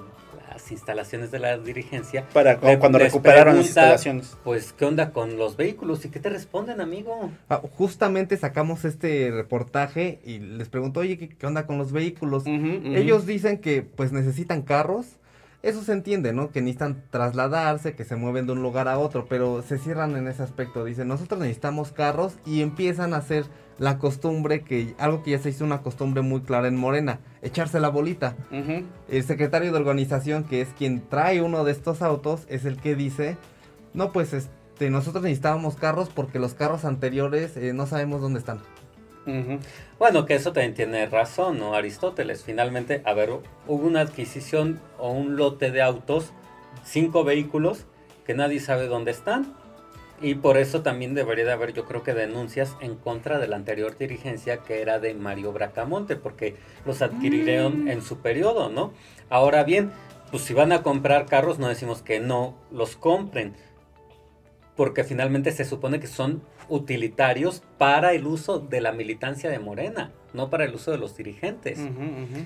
las 0.49 0.71
instalaciones 0.71 1.31
de 1.31 1.39
la 1.39 1.57
dirigencia. 1.57 2.25
Para 2.31 2.53
le- 2.61 2.79
cuando 2.79 2.97
recuperaron 2.97 3.55
las 3.57 3.65
instalaciones. 3.65 4.37
Pues, 4.43 4.71
¿qué 4.71 4.85
onda 4.85 5.11
con 5.11 5.37
los 5.37 5.57
vehículos? 5.57 6.05
¿Y 6.05 6.09
qué 6.09 6.19
te 6.19 6.29
responden, 6.29 6.79
amigo? 6.79 7.29
Ah, 7.49 7.61
justamente 7.77 8.37
sacamos 8.37 8.85
este 8.85 9.31
reportaje 9.31 10.19
y 10.23 10.39
les 10.39 10.69
pregunto, 10.69 11.01
oye, 11.01 11.17
¿qué, 11.17 11.27
qué 11.29 11.45
onda 11.45 11.65
con 11.67 11.77
los 11.77 11.91
vehículos? 11.91 12.45
Ellos 12.95 13.25
dicen 13.25 13.57
que 13.59 13.81
pues 13.81 14.11
necesitan 14.13 14.61
carros. 14.61 15.07
Eso 15.63 15.81
se 15.81 15.93
entiende, 15.93 16.33
¿no? 16.33 16.51
Que 16.51 16.61
necesitan 16.61 17.03
trasladarse, 17.09 17.95
que 17.95 18.03
se 18.03 18.17
mueven 18.17 18.45
de 18.45 18.51
un 18.51 18.61
lugar 18.61 18.89
a 18.89 18.99
otro, 18.99 19.27
pero 19.29 19.61
se 19.61 19.77
cierran 19.77 20.17
en 20.17 20.27
ese 20.27 20.43
aspecto. 20.43 20.83
Dicen, 20.83 21.07
nosotros 21.07 21.39
necesitamos 21.39 21.93
carros 21.93 22.35
y 22.45 22.61
empiezan 22.61 23.13
a 23.13 23.17
hacer 23.17 23.45
la 23.79 23.97
costumbre 23.97 24.63
que, 24.63 24.93
algo 24.97 25.23
que 25.23 25.31
ya 25.31 25.39
se 25.39 25.51
hizo 25.51 25.63
una 25.63 25.81
costumbre 25.81 26.21
muy 26.21 26.41
clara 26.41 26.67
en 26.67 26.75
Morena, 26.75 27.21
echarse 27.41 27.79
la 27.79 27.87
bolita. 27.87 28.35
El 29.07 29.23
secretario 29.23 29.71
de 29.71 29.77
organización, 29.77 30.43
que 30.43 30.59
es 30.59 30.67
quien 30.77 31.07
trae 31.07 31.41
uno 31.41 31.63
de 31.63 31.71
estos 31.71 32.01
autos, 32.01 32.45
es 32.49 32.65
el 32.65 32.75
que 32.75 32.95
dice, 32.95 33.37
no, 33.93 34.11
pues 34.11 34.33
este, 34.33 34.89
nosotros 34.89 35.23
necesitábamos 35.23 35.75
carros 35.77 36.09
porque 36.09 36.39
los 36.39 36.55
carros 36.55 36.83
anteriores 36.83 37.55
eh, 37.55 37.71
no 37.71 37.87
sabemos 37.87 38.21
dónde 38.21 38.39
están. 38.39 38.59
Bueno, 39.99 40.25
que 40.25 40.35
eso 40.35 40.51
también 40.51 40.73
tiene 40.73 41.05
razón, 41.05 41.57
¿no? 41.59 41.75
Aristóteles, 41.75 42.43
finalmente, 42.43 43.01
a 43.05 43.13
ver, 43.13 43.29
hubo 43.67 43.87
una 43.87 44.01
adquisición 44.01 44.81
o 44.97 45.11
un 45.11 45.37
lote 45.37 45.71
de 45.71 45.81
autos, 45.81 46.33
cinco 46.83 47.23
vehículos, 47.23 47.85
que 48.25 48.33
nadie 48.33 48.59
sabe 48.59 48.87
dónde 48.87 49.11
están. 49.11 49.53
Y 50.21 50.35
por 50.35 50.57
eso 50.57 50.83
también 50.83 51.15
debería 51.15 51.43
de 51.43 51.51
haber, 51.51 51.73
yo 51.73 51.85
creo 51.85 52.03
que 52.03 52.13
denuncias 52.13 52.77
en 52.79 52.95
contra 52.95 53.39
de 53.39 53.47
la 53.47 53.57
anterior 53.57 53.97
dirigencia 53.97 54.57
que 54.57 54.81
era 54.81 54.99
de 54.99 55.13
Mario 55.13 55.51
Bracamonte, 55.51 56.15
porque 56.15 56.55
los 56.85 57.01
adquirieron 57.01 57.89
en 57.89 58.01
su 58.01 58.19
periodo, 58.19 58.69
¿no? 58.69 58.93
Ahora 59.29 59.63
bien, 59.63 59.91
pues 60.31 60.43
si 60.43 60.53
van 60.53 60.71
a 60.71 60.81
comprar 60.81 61.25
carros, 61.25 61.59
no 61.59 61.67
decimos 61.67 62.01
que 62.01 62.21
no 62.21 62.55
los 62.71 62.95
compren, 62.95 63.53
porque 64.77 65.03
finalmente 65.03 65.51
se 65.51 65.65
supone 65.65 65.99
que 65.99 66.07
son 66.07 66.41
utilitarios 66.69 67.63
para 67.77 68.13
el 68.13 68.25
uso 68.27 68.59
de 68.59 68.81
la 68.81 68.91
militancia 68.91 69.49
de 69.49 69.59
Morena, 69.59 70.11
no 70.33 70.49
para 70.49 70.65
el 70.65 70.73
uso 70.75 70.91
de 70.91 70.97
los 70.97 71.15
dirigentes. 71.17 71.79
Ujú, 71.79 71.89
ujú. 71.89 72.45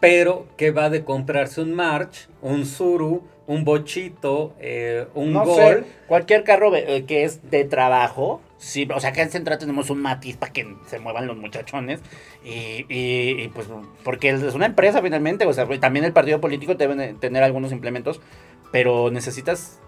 Pero 0.00 0.46
que 0.56 0.70
va 0.70 0.88
de 0.88 1.04
comprarse 1.04 1.60
un 1.60 1.74
March, 1.74 2.28
un 2.40 2.64
Suru, 2.64 3.22
un 3.46 3.64
Bochito, 3.64 4.54
eh, 4.58 5.06
un 5.14 5.32
No 5.34 5.44
Gol. 5.44 5.56
sé, 5.56 5.84
cualquier 6.06 6.42
carro 6.44 6.74
eh, 6.74 7.04
que 7.06 7.24
es 7.24 7.50
de 7.50 7.64
trabajo, 7.64 8.40
sí, 8.56 8.88
o 8.94 8.98
sea, 9.00 9.10
acá 9.10 9.22
en 9.22 9.30
Central 9.30 9.58
tenemos 9.58 9.90
un 9.90 10.00
matiz 10.00 10.36
para 10.38 10.52
que 10.54 10.66
se 10.86 10.98
muevan 11.00 11.26
los 11.26 11.36
muchachones, 11.36 12.00
y, 12.42 12.86
y- 12.88 13.42
y, 13.42 13.48
pues, 13.48 13.66
porque 14.02 14.30
es 14.30 14.54
una 14.54 14.66
empresa 14.66 15.02
finalmente, 15.02 15.44
o 15.44 15.52
sea, 15.52 15.66
también 15.80 16.06
el 16.06 16.12
partido 16.14 16.40
político 16.40 16.74
debe 16.76 16.94
de 16.94 17.12
tener 17.14 17.42
algunos 17.42 17.70
implementos, 17.72 18.20
pero 18.72 19.10
necesitas... 19.10 19.80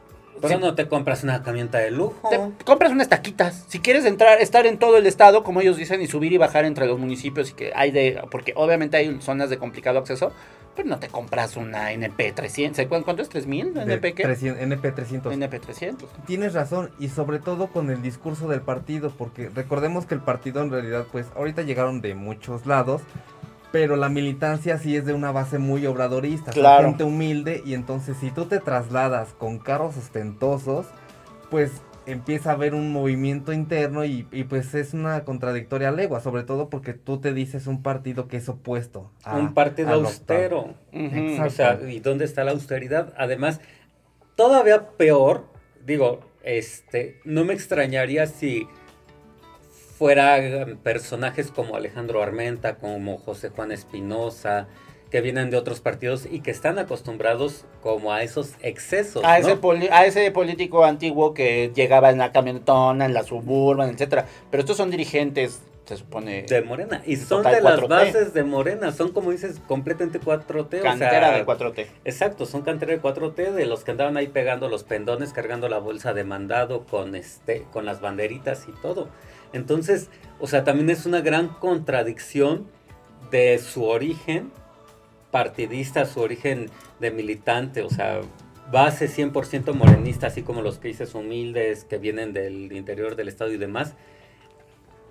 Pero 0.42 0.54
sí, 0.56 0.60
no 0.60 0.74
te 0.74 0.88
compras 0.88 1.22
una 1.24 1.42
camioneta 1.42 1.78
de 1.78 1.90
lujo. 1.90 2.28
te 2.28 2.64
compras 2.64 2.92
unas 2.92 3.08
taquitas. 3.08 3.64
Si 3.68 3.78
quieres 3.80 4.04
entrar, 4.04 4.40
estar 4.40 4.66
en 4.66 4.76
todo 4.78 4.96
el 4.98 5.06
estado, 5.06 5.42
como 5.44 5.60
ellos 5.60 5.76
dicen, 5.76 6.02
y 6.02 6.06
subir 6.08 6.32
y 6.32 6.36
bajar 6.38 6.64
entre 6.64 6.86
los 6.86 6.98
municipios, 6.98 7.50
y 7.50 7.54
que 7.54 7.72
hay 7.74 7.90
de, 7.92 8.20
porque 8.30 8.52
obviamente 8.56 8.96
hay 8.98 9.18
zonas 9.20 9.48
de 9.48 9.56
complicado 9.58 9.98
acceso, 10.00 10.32
pero 10.74 10.88
no 10.88 10.98
te 10.98 11.08
compras 11.08 11.56
una 11.58 11.92
NP300. 11.92 12.88
¿Cu- 12.88 13.04
¿Cuánto 13.04 13.22
es? 13.22 13.30
¿3000? 13.30 13.72
De 13.72 13.82
¿NP 13.82 14.14
qué? 14.14 14.22
300 14.22 14.62
NP300. 14.62 15.22
NP300. 15.32 15.96
Tienes 16.26 16.54
razón, 16.54 16.90
y 16.98 17.08
sobre 17.08 17.38
todo 17.38 17.66
con 17.68 17.90
el 17.90 18.00
discurso 18.02 18.48
del 18.48 18.62
partido, 18.62 19.10
porque 19.16 19.50
recordemos 19.54 20.06
que 20.06 20.14
el 20.14 20.20
partido 20.22 20.62
en 20.62 20.70
realidad, 20.70 21.06
pues 21.12 21.26
ahorita 21.36 21.62
llegaron 21.62 22.00
de 22.00 22.14
muchos 22.14 22.64
lados, 22.66 23.02
pero 23.72 23.96
la 23.96 24.08
militancia 24.10 24.78
sí 24.78 24.96
es 24.96 25.04
de 25.06 25.14
una 25.14 25.32
base 25.32 25.58
muy 25.58 25.86
obradorista, 25.86 26.52
Claro. 26.52 26.84
gente 26.88 27.04
humilde, 27.04 27.62
y 27.64 27.74
entonces 27.74 28.16
si 28.20 28.30
tú 28.30 28.44
te 28.44 28.60
trasladas 28.60 29.32
con 29.32 29.58
carros 29.58 29.96
ostentosos, 29.96 30.86
pues 31.50 31.72
empieza 32.04 32.50
a 32.50 32.54
haber 32.54 32.74
un 32.74 32.92
movimiento 32.92 33.52
interno 33.52 34.04
y, 34.04 34.26
y, 34.32 34.44
pues 34.44 34.74
es 34.74 34.92
una 34.92 35.24
contradictoria 35.24 35.90
legua, 35.92 36.20
sobre 36.20 36.42
todo 36.42 36.68
porque 36.68 36.94
tú 36.94 37.18
te 37.20 37.32
dices 37.32 37.66
un 37.68 37.82
partido 37.82 38.26
que 38.28 38.36
es 38.38 38.48
opuesto. 38.48 39.10
a- 39.24 39.38
un 39.38 39.54
partido 39.54 39.90
a 39.90 39.94
austero. 39.94 40.74
Exacto. 40.92 41.46
O 41.46 41.50
sea, 41.50 41.80
¿y 41.88 42.00
dónde 42.00 42.24
está 42.24 42.42
la 42.44 42.50
austeridad? 42.50 43.14
Además, 43.16 43.60
todavía 44.36 44.88
peor, 44.96 45.46
digo, 45.86 46.20
este, 46.42 47.20
no 47.24 47.44
me 47.44 47.54
extrañaría 47.54 48.26
si 48.26 48.66
fueran 50.06 50.78
personajes 50.82 51.52
como 51.52 51.76
Alejandro 51.76 52.24
Armenta, 52.24 52.74
como 52.74 53.18
José 53.18 53.50
Juan 53.50 53.70
Espinosa, 53.70 54.66
que 55.12 55.20
vienen 55.20 55.50
de 55.50 55.56
otros 55.56 55.78
partidos 55.78 56.26
y 56.28 56.40
que 56.40 56.50
están 56.50 56.80
acostumbrados 56.80 57.66
como 57.84 58.12
a 58.12 58.24
esos 58.24 58.54
excesos. 58.62 59.22
A 59.24 59.38
¿no? 59.38 59.46
ese, 59.46 59.56
poli- 59.58 59.88
a 59.92 60.04
ese 60.04 60.28
político 60.32 60.84
antiguo 60.84 61.34
que 61.34 61.70
llegaba 61.76 62.10
en 62.10 62.18
la 62.18 62.32
camionetona, 62.32 63.04
en 63.04 63.14
la 63.14 63.22
suburban, 63.22 63.90
etcétera. 63.90 64.26
Pero 64.50 64.62
estos 64.62 64.76
son 64.76 64.90
dirigentes, 64.90 65.60
se 65.84 65.96
supone. 65.98 66.42
de 66.48 66.62
Morena. 66.62 67.00
Y 67.06 67.14
son 67.14 67.44
de 67.44 67.60
las 67.60 67.78
4T. 67.78 67.88
bases 67.88 68.34
de 68.34 68.42
Morena. 68.42 68.90
Son, 68.90 69.12
como 69.12 69.30
dices, 69.30 69.60
completamente 69.68 70.20
4T. 70.20 70.80
o 70.80 70.82
cantera 70.82 71.28
sea, 71.28 71.32
de 71.38 71.46
4T. 71.46 71.86
Exacto, 72.04 72.44
son 72.44 72.62
cantera 72.62 72.90
de 72.92 73.00
4T 73.00 73.52
de 73.52 73.66
los 73.66 73.84
que 73.84 73.92
andaban 73.92 74.16
ahí 74.16 74.26
pegando 74.26 74.68
los 74.68 74.82
pendones, 74.82 75.32
cargando 75.32 75.68
la 75.68 75.78
bolsa 75.78 76.12
de 76.12 76.24
mandado 76.24 76.86
con 76.86 77.14
este, 77.14 77.62
con 77.72 77.84
las 77.86 78.00
banderitas 78.00 78.66
y 78.68 78.72
todo. 78.82 79.06
Entonces, 79.52 80.08
o 80.40 80.46
sea, 80.46 80.64
también 80.64 80.90
es 80.90 81.06
una 81.06 81.20
gran 81.20 81.48
contradicción 81.48 82.66
de 83.30 83.58
su 83.58 83.84
origen 83.84 84.50
partidista, 85.30 86.04
su 86.06 86.20
origen 86.20 86.68
de 87.00 87.10
militante, 87.10 87.82
o 87.82 87.90
sea, 87.90 88.20
base 88.70 89.08
100% 89.08 89.72
morenista, 89.74 90.26
así 90.28 90.42
como 90.42 90.62
los 90.62 90.78
que 90.78 90.88
humildes 91.14 91.84
que 91.84 91.98
vienen 91.98 92.32
del 92.32 92.72
interior 92.72 93.16
del 93.16 93.28
estado 93.28 93.52
y 93.52 93.56
demás. 93.58 93.94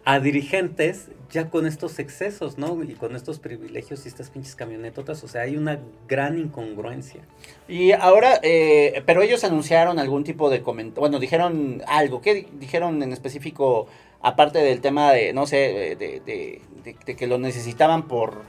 a 0.04 0.20
dirigentes 0.20 1.10
ya 1.30 1.52
con 1.52 1.68
estos 1.68 2.00
excesos, 2.00 2.58
¿no? 2.58 2.84
Y 2.84 2.94
con 2.96 3.16
estos 3.16 3.38
privilegios 3.38 4.04
y 4.06 4.08
estas 4.08 4.32
pinches 4.32 4.56
camionetotas. 4.56 5.24
O 5.24 5.28
sea, 5.28 5.44
hay 5.44 5.56
una 5.58 5.78
gran 6.08 6.40
incongruencia. 6.40 7.22
Y 7.68 7.92
ahora, 7.92 8.40
eh, 8.42 9.04
pero 9.06 9.22
ellos 9.22 9.44
anunciaron 9.44 10.00
algún 10.00 10.24
tipo 10.24 10.50
de 10.50 10.64
comentario, 10.64 11.02
bueno, 11.02 11.20
dijeron 11.20 11.84
algo, 11.86 12.20
¿qué 12.20 12.34
di- 12.34 12.48
dijeron 12.60 13.04
en 13.04 13.14
específico, 13.14 13.86
aparte 14.24 14.60
del 14.60 14.82
tema 14.82 15.12
de, 15.12 15.34
no 15.34 15.46
sé, 15.48 15.56
de, 15.58 15.96
de- 15.96 16.20
de- 16.26 16.62
de- 16.84 16.96
de 17.06 17.16
que 17.16 17.28
lo 17.28 17.38
necesitaban 17.38 18.04
por 18.08 18.42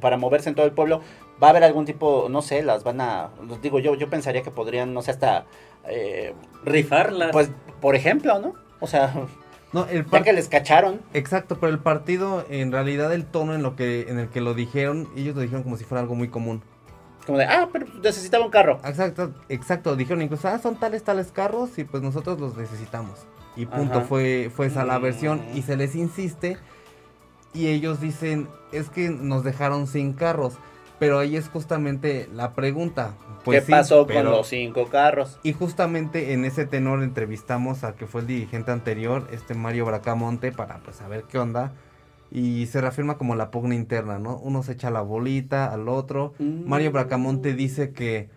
para 0.00 0.16
moverse 0.16 0.48
en 0.48 0.54
todo 0.54 0.66
el 0.66 0.72
pueblo? 0.72 1.00
¿Va 1.42 1.46
a 1.46 1.50
haber 1.50 1.64
algún 1.64 1.86
tipo, 1.86 2.26
no 2.30 2.42
sé, 2.42 2.62
las 2.62 2.84
van 2.84 3.00
a, 3.00 3.30
los 3.46 3.62
digo 3.62 3.78
yo, 3.78 3.94
yo 3.94 4.10
pensaría 4.10 4.42
que 4.42 4.50
podrían, 4.50 4.92
no 4.92 5.00
sé, 5.00 5.10
hasta, 5.12 5.46
eh, 5.88 6.34
Rifarlas. 6.64 7.30
pues, 7.32 7.50
por 7.80 7.96
ejemplo, 7.96 8.38
¿no? 8.38 8.54
O 8.80 8.86
sea, 8.86 9.14
No, 9.72 9.86
el 9.86 10.04
ya 10.10 10.22
que 10.22 10.32
les 10.34 10.48
cacharon, 10.48 11.00
Exacto, 11.14 11.56
pero 11.58 11.72
el 11.72 11.78
partido, 11.78 12.44
en 12.50 12.72
realidad 12.72 13.12
el 13.14 13.24
tono 13.24 13.54
en 13.54 13.62
lo 13.62 13.74
que 13.76 14.02
en 14.08 14.18
el 14.18 14.28
que 14.28 14.40
lo 14.42 14.52
dijeron, 14.52 15.08
ellos 15.16 15.34
lo 15.34 15.40
dijeron 15.42 15.62
como 15.62 15.76
si 15.78 15.84
fuera 15.84 16.02
algo 16.02 16.14
muy 16.14 16.28
común. 16.28 16.62
como 17.24 17.38
de, 17.38 17.44
ah, 17.44 17.68
pero 17.72 17.86
necesitaba 18.02 18.44
un 18.44 18.50
carro. 18.50 18.78
Exacto, 18.84 19.32
exacto, 19.48 19.96
dijeron 19.96 20.20
incluso, 20.22 20.46
ah, 20.48 20.58
son 20.58 20.76
tales, 20.76 21.04
tales 21.04 21.30
carros 21.32 21.78
y 21.78 21.84
pues 21.84 22.02
nosotros 22.02 22.38
los 22.40 22.56
necesitamos. 22.56 23.20
Y 23.56 23.66
punto, 23.66 23.98
Ajá. 23.98 24.06
fue, 24.06 24.50
fue 24.54 24.66
esa 24.66 24.84
la 24.84 24.98
Mm. 24.98 25.02
versión 25.02 25.42
y 25.54 25.62
se 25.62 25.76
les 25.76 25.94
insiste 25.94 26.56
y 27.52 27.66
ellos 27.66 28.00
dicen, 28.00 28.48
es 28.72 28.88
que 28.90 29.10
nos 29.10 29.42
dejaron 29.44 29.86
sin 29.86 30.12
carros, 30.12 30.54
pero 31.00 31.18
ahí 31.18 31.36
es 31.36 31.48
justamente 31.48 32.28
la 32.32 32.52
pregunta. 32.52 33.14
Pues 33.44 33.60
¿Qué 33.60 33.66
sí, 33.66 33.72
pasó 33.72 34.06
pero- 34.06 34.22
con 34.30 34.38
los 34.38 34.46
cinco 34.48 34.86
carros? 34.88 35.38
Y 35.42 35.52
justamente 35.52 36.32
en 36.32 36.44
ese 36.44 36.64
tenor 36.66 37.02
entrevistamos 37.02 37.82
a 37.84 37.94
que 37.96 38.06
fue 38.06 38.20
el 38.20 38.26
dirigente 38.28 38.70
anterior, 38.70 39.26
este 39.32 39.54
Mario 39.54 39.86
Bracamonte, 39.86 40.52
para 40.52 40.78
pues 40.78 40.96
saber 40.96 41.24
qué 41.24 41.38
onda. 41.38 41.72
Y 42.30 42.66
se 42.66 42.80
reafirma 42.80 43.18
como 43.18 43.34
la 43.34 43.50
pugna 43.50 43.74
interna, 43.74 44.20
¿no? 44.20 44.36
Uno 44.36 44.62
se 44.62 44.72
echa 44.72 44.90
la 44.90 45.00
bolita 45.00 45.72
al 45.72 45.88
otro. 45.88 46.34
Mm. 46.38 46.68
Mario 46.68 46.92
Bracamonte 46.92 47.54
dice 47.54 47.90
que, 47.92 48.28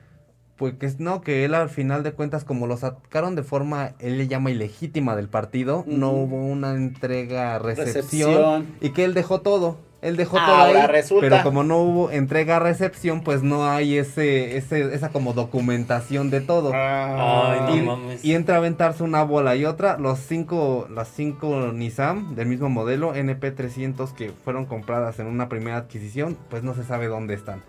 pues 0.57 0.75
que 0.75 0.91
no, 1.00 1.22
que 1.22 1.45
él 1.45 1.55
al 1.55 1.69
final 1.69 2.03
de 2.03 2.12
cuentas, 2.13 2.43
como 2.43 2.67
lo 2.67 2.77
sacaron 2.77 3.36
de 3.36 3.43
forma, 3.43 3.93
él 4.00 4.17
le 4.17 4.27
llama 4.27 4.51
ilegítima 4.51 5.15
del 5.15 5.27
partido, 5.27 5.83
no 5.88 6.12
hubo 6.12 6.38
una 6.45 6.74
entrega, 6.75 7.57
recepción, 7.60 7.95
Recepción. 7.95 8.67
y 8.81 8.89
que 8.91 9.03
él 9.03 9.13
dejó 9.13 9.41
todo. 9.41 9.77
Él 10.01 10.17
dejó 10.17 10.36
todo 10.36 10.48
Ahora 10.53 10.81
ahí, 10.81 10.88
resulta. 10.88 11.22
pero 11.29 11.43
como 11.43 11.63
no 11.63 11.77
hubo 11.77 12.12
entrega-recepción, 12.12 13.22
pues 13.22 13.41
no 13.41 13.69
hay 13.69 13.98
ese, 13.98 14.57
ese, 14.57 14.93
esa 14.93 15.10
como 15.10 15.31
documentación 15.33 16.29
de 16.29 16.41
todo. 16.41 16.72
Ah. 16.74 17.53
Ay, 17.53 17.62
no 17.69 17.75
y, 17.77 17.81
mames. 17.88 18.25
y 18.25 18.33
entra 18.33 18.55
a 18.55 18.57
aventarse 18.57 19.01
una 19.03 19.24
bola 19.24 19.55
y 19.55 19.63
otra. 19.63 19.98
Los 19.98 20.19
cinco, 20.19 20.88
las 20.93 21.07
cinco 21.07 21.72
Nissan 21.74 22.36
del 22.36 22.48
mismo 22.48 22.67
modelo, 22.69 23.15
NP300, 23.15 24.12
que 24.13 24.31
fueron 24.31 24.65
compradas 24.65 25.19
en 25.19 25.27
una 25.27 25.48
primera 25.48 25.77
adquisición, 25.77 26.38
pues 26.50 26.63
no 26.63 26.75
se 26.75 26.83
sabe 26.83 27.07
dónde 27.07 27.33
están. 27.36 27.63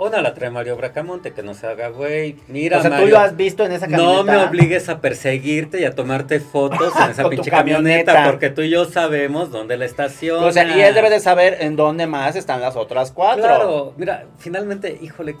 Una 0.00 0.22
la 0.22 0.32
trae 0.32 0.48
Mario 0.48 0.78
Bracamonte, 0.78 1.34
que 1.34 1.42
no 1.42 1.52
se 1.52 1.66
haga 1.66 1.88
güey. 1.88 2.36
Mira, 2.48 2.78
o 2.78 2.80
sea, 2.80 2.98
tú 2.98 3.06
lo 3.06 3.18
has 3.18 3.36
visto 3.36 3.66
en 3.66 3.72
esa 3.72 3.86
camioneta. 3.86 4.16
no 4.16 4.24
me 4.24 4.36
obligues 4.38 4.88
a 4.88 5.02
perseguirte 5.02 5.78
y 5.78 5.84
a 5.84 5.94
tomarte 5.94 6.40
fotos 6.40 6.94
en 7.04 7.10
esa 7.10 7.28
pinche 7.28 7.50
camioneta, 7.50 8.06
camioneta. 8.14 8.30
porque 8.30 8.48
tú 8.48 8.62
y 8.62 8.70
yo 8.70 8.86
sabemos 8.86 9.50
dónde 9.50 9.76
la 9.76 9.84
estaciona. 9.84 10.46
O 10.46 10.52
sea, 10.52 10.64
y 10.74 10.80
él 10.80 10.94
debe 10.94 11.10
de 11.10 11.20
saber 11.20 11.58
en 11.60 11.76
dónde 11.76 12.06
más 12.06 12.34
están 12.34 12.62
las 12.62 12.76
otras 12.76 13.12
cuatro. 13.12 13.44
Claro, 13.44 13.92
mira, 13.98 14.24
finalmente, 14.38 14.98
híjole, 15.02 15.36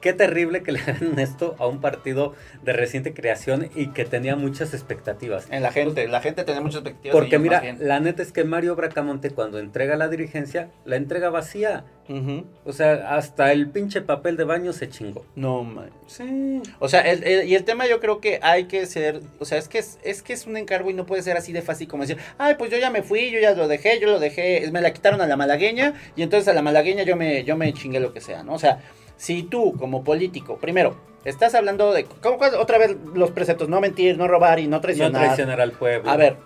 qué 0.00 0.12
terrible 0.12 0.62
que 0.62 0.72
le 0.72 0.80
hagan 0.86 1.18
esto 1.18 1.56
a 1.58 1.66
un 1.66 1.80
partido 1.80 2.34
de 2.62 2.72
reciente 2.72 3.12
creación 3.14 3.70
y 3.74 3.88
que 3.88 4.04
tenía 4.04 4.36
muchas 4.36 4.74
expectativas. 4.74 5.46
En 5.50 5.62
la 5.62 5.72
gente, 5.72 6.08
la 6.08 6.20
gente 6.20 6.44
tiene 6.44 6.60
muchas 6.60 6.76
expectativas. 6.82 7.14
Porque 7.16 7.38
mira, 7.38 7.62
la 7.78 8.00
neta 8.00 8.22
es 8.22 8.32
que 8.32 8.44
Mario 8.44 8.76
Bracamonte 8.76 9.30
cuando 9.30 9.58
entrega 9.58 9.96
la 9.96 10.08
dirigencia, 10.08 10.68
la 10.84 10.96
entrega 10.96 11.30
vacía. 11.30 11.84
O 12.64 12.72
sea, 12.72 13.14
hasta 13.16 13.52
el 13.52 13.68
pinche 13.68 14.00
papel 14.00 14.36
de 14.36 14.42
baño 14.42 14.72
se 14.72 14.88
chingó. 14.88 15.24
No, 15.36 15.62
man. 15.62 15.90
Sí. 16.08 16.60
O 16.80 16.88
sea, 16.88 17.02
el- 17.02 17.22
el- 17.22 17.48
y 17.48 17.54
el 17.54 17.62
tema 17.62 17.86
yo 17.86 18.00
creo 18.00 18.20
que 18.20 18.40
hay 18.42 18.64
que 18.64 18.84
ser, 18.86 19.20
o 19.38 19.44
sea, 19.44 19.58
es 19.58 19.68
que 19.68 19.78
es, 19.78 20.00
es 20.02 20.20
que 20.20 20.32
es 20.32 20.44
un 20.48 20.56
encargo 20.56 20.90
y 20.90 20.94
no 20.94 21.06
puede 21.06 21.22
ser 21.22 21.36
así 21.36 21.52
de 21.52 21.62
fácil 21.62 21.86
como 21.86 22.02
decir, 22.02 22.16
ay, 22.36 22.56
pues 22.58 22.68
yo 22.72 22.78
ya 22.78 22.90
me 22.90 23.04
fui, 23.04 23.30
yo 23.30 23.38
ya 23.38 23.52
lo 23.54 23.68
dejé, 23.68 24.00
yo 24.00 24.08
lo 24.08 24.18
dejé, 24.18 24.68
me 24.72 24.80
la 24.80 24.92
quitaron 24.92 25.20
a 25.20 25.28
la 25.28 25.36
malagueña 25.36 25.94
y 26.16 26.22
entonces 26.22 26.48
a 26.48 26.52
la 26.52 26.62
malagueña 26.62 27.04
yo 27.04 27.14
me, 27.16 27.44
yo 27.44 27.56
me 27.56 27.72
chingué 27.72 28.00
lo 28.00 28.12
que 28.12 28.20
sea, 28.20 28.42
¿no? 28.42 28.54
O 28.54 28.58
sea, 28.58 28.80
si 29.20 29.42
tú 29.42 29.74
como 29.78 30.02
político, 30.02 30.56
primero, 30.56 30.96
estás 31.26 31.54
hablando 31.54 31.92
de, 31.92 32.06
¿cómo, 32.22 32.38
otra 32.58 32.78
vez 32.78 32.96
los 33.12 33.30
preceptos, 33.30 33.68
no 33.68 33.78
mentir, 33.78 34.16
no 34.16 34.26
robar 34.26 34.58
y 34.58 34.66
no 34.66 34.76
No 34.76 34.80
traicionar. 34.80 35.22
traicionar 35.22 35.60
al 35.60 35.72
pueblo. 35.72 36.10
A 36.10 36.16
ver, 36.16 36.38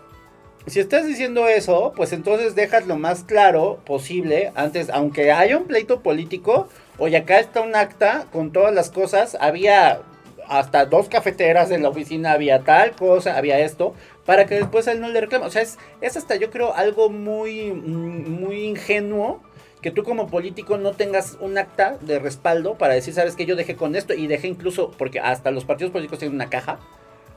si 0.66 0.80
estás 0.80 1.06
diciendo 1.06 1.46
eso, 1.46 1.92
pues 1.94 2.12
entonces 2.12 2.56
dejas 2.56 2.88
lo 2.88 2.96
más 2.96 3.22
claro 3.22 3.78
posible 3.86 4.50
antes, 4.56 4.90
aunque 4.90 5.30
haya 5.30 5.56
un 5.56 5.68
pleito 5.68 6.00
político, 6.00 6.68
oye, 6.98 7.16
acá 7.16 7.38
está 7.38 7.60
un 7.60 7.76
acta 7.76 8.26
con 8.32 8.50
todas 8.50 8.74
las 8.74 8.90
cosas, 8.90 9.36
había 9.40 10.00
hasta 10.48 10.84
dos 10.84 11.08
cafeteras 11.08 11.70
en 11.70 11.84
la 11.84 11.90
oficina, 11.90 12.32
había 12.32 12.64
tal 12.64 12.90
cosa, 12.96 13.36
había 13.36 13.60
esto, 13.60 13.94
para 14.26 14.46
que 14.46 14.56
después 14.56 14.88
él 14.88 15.00
no 15.00 15.08
le 15.10 15.20
reclame. 15.20 15.46
O 15.46 15.50
sea, 15.50 15.62
es, 15.62 15.78
es 16.00 16.16
hasta 16.16 16.34
yo 16.34 16.50
creo 16.50 16.74
algo 16.74 17.08
muy, 17.08 17.70
mm, 17.70 18.40
muy 18.40 18.64
ingenuo 18.64 19.42
que 19.84 19.90
tú 19.90 20.02
como 20.02 20.28
político 20.28 20.78
no 20.78 20.92
tengas 20.92 21.36
un 21.42 21.58
acta 21.58 21.98
de 22.00 22.18
respaldo 22.18 22.78
para 22.78 22.94
decir, 22.94 23.12
sabes 23.12 23.36
que 23.36 23.44
yo 23.44 23.54
dejé 23.54 23.76
con 23.76 23.94
esto 23.94 24.14
y 24.14 24.26
dejé 24.26 24.48
incluso, 24.48 24.90
porque 24.96 25.20
hasta 25.20 25.50
los 25.50 25.66
partidos 25.66 25.92
políticos 25.92 26.20
tienen 26.20 26.34
una 26.36 26.48
caja, 26.48 26.78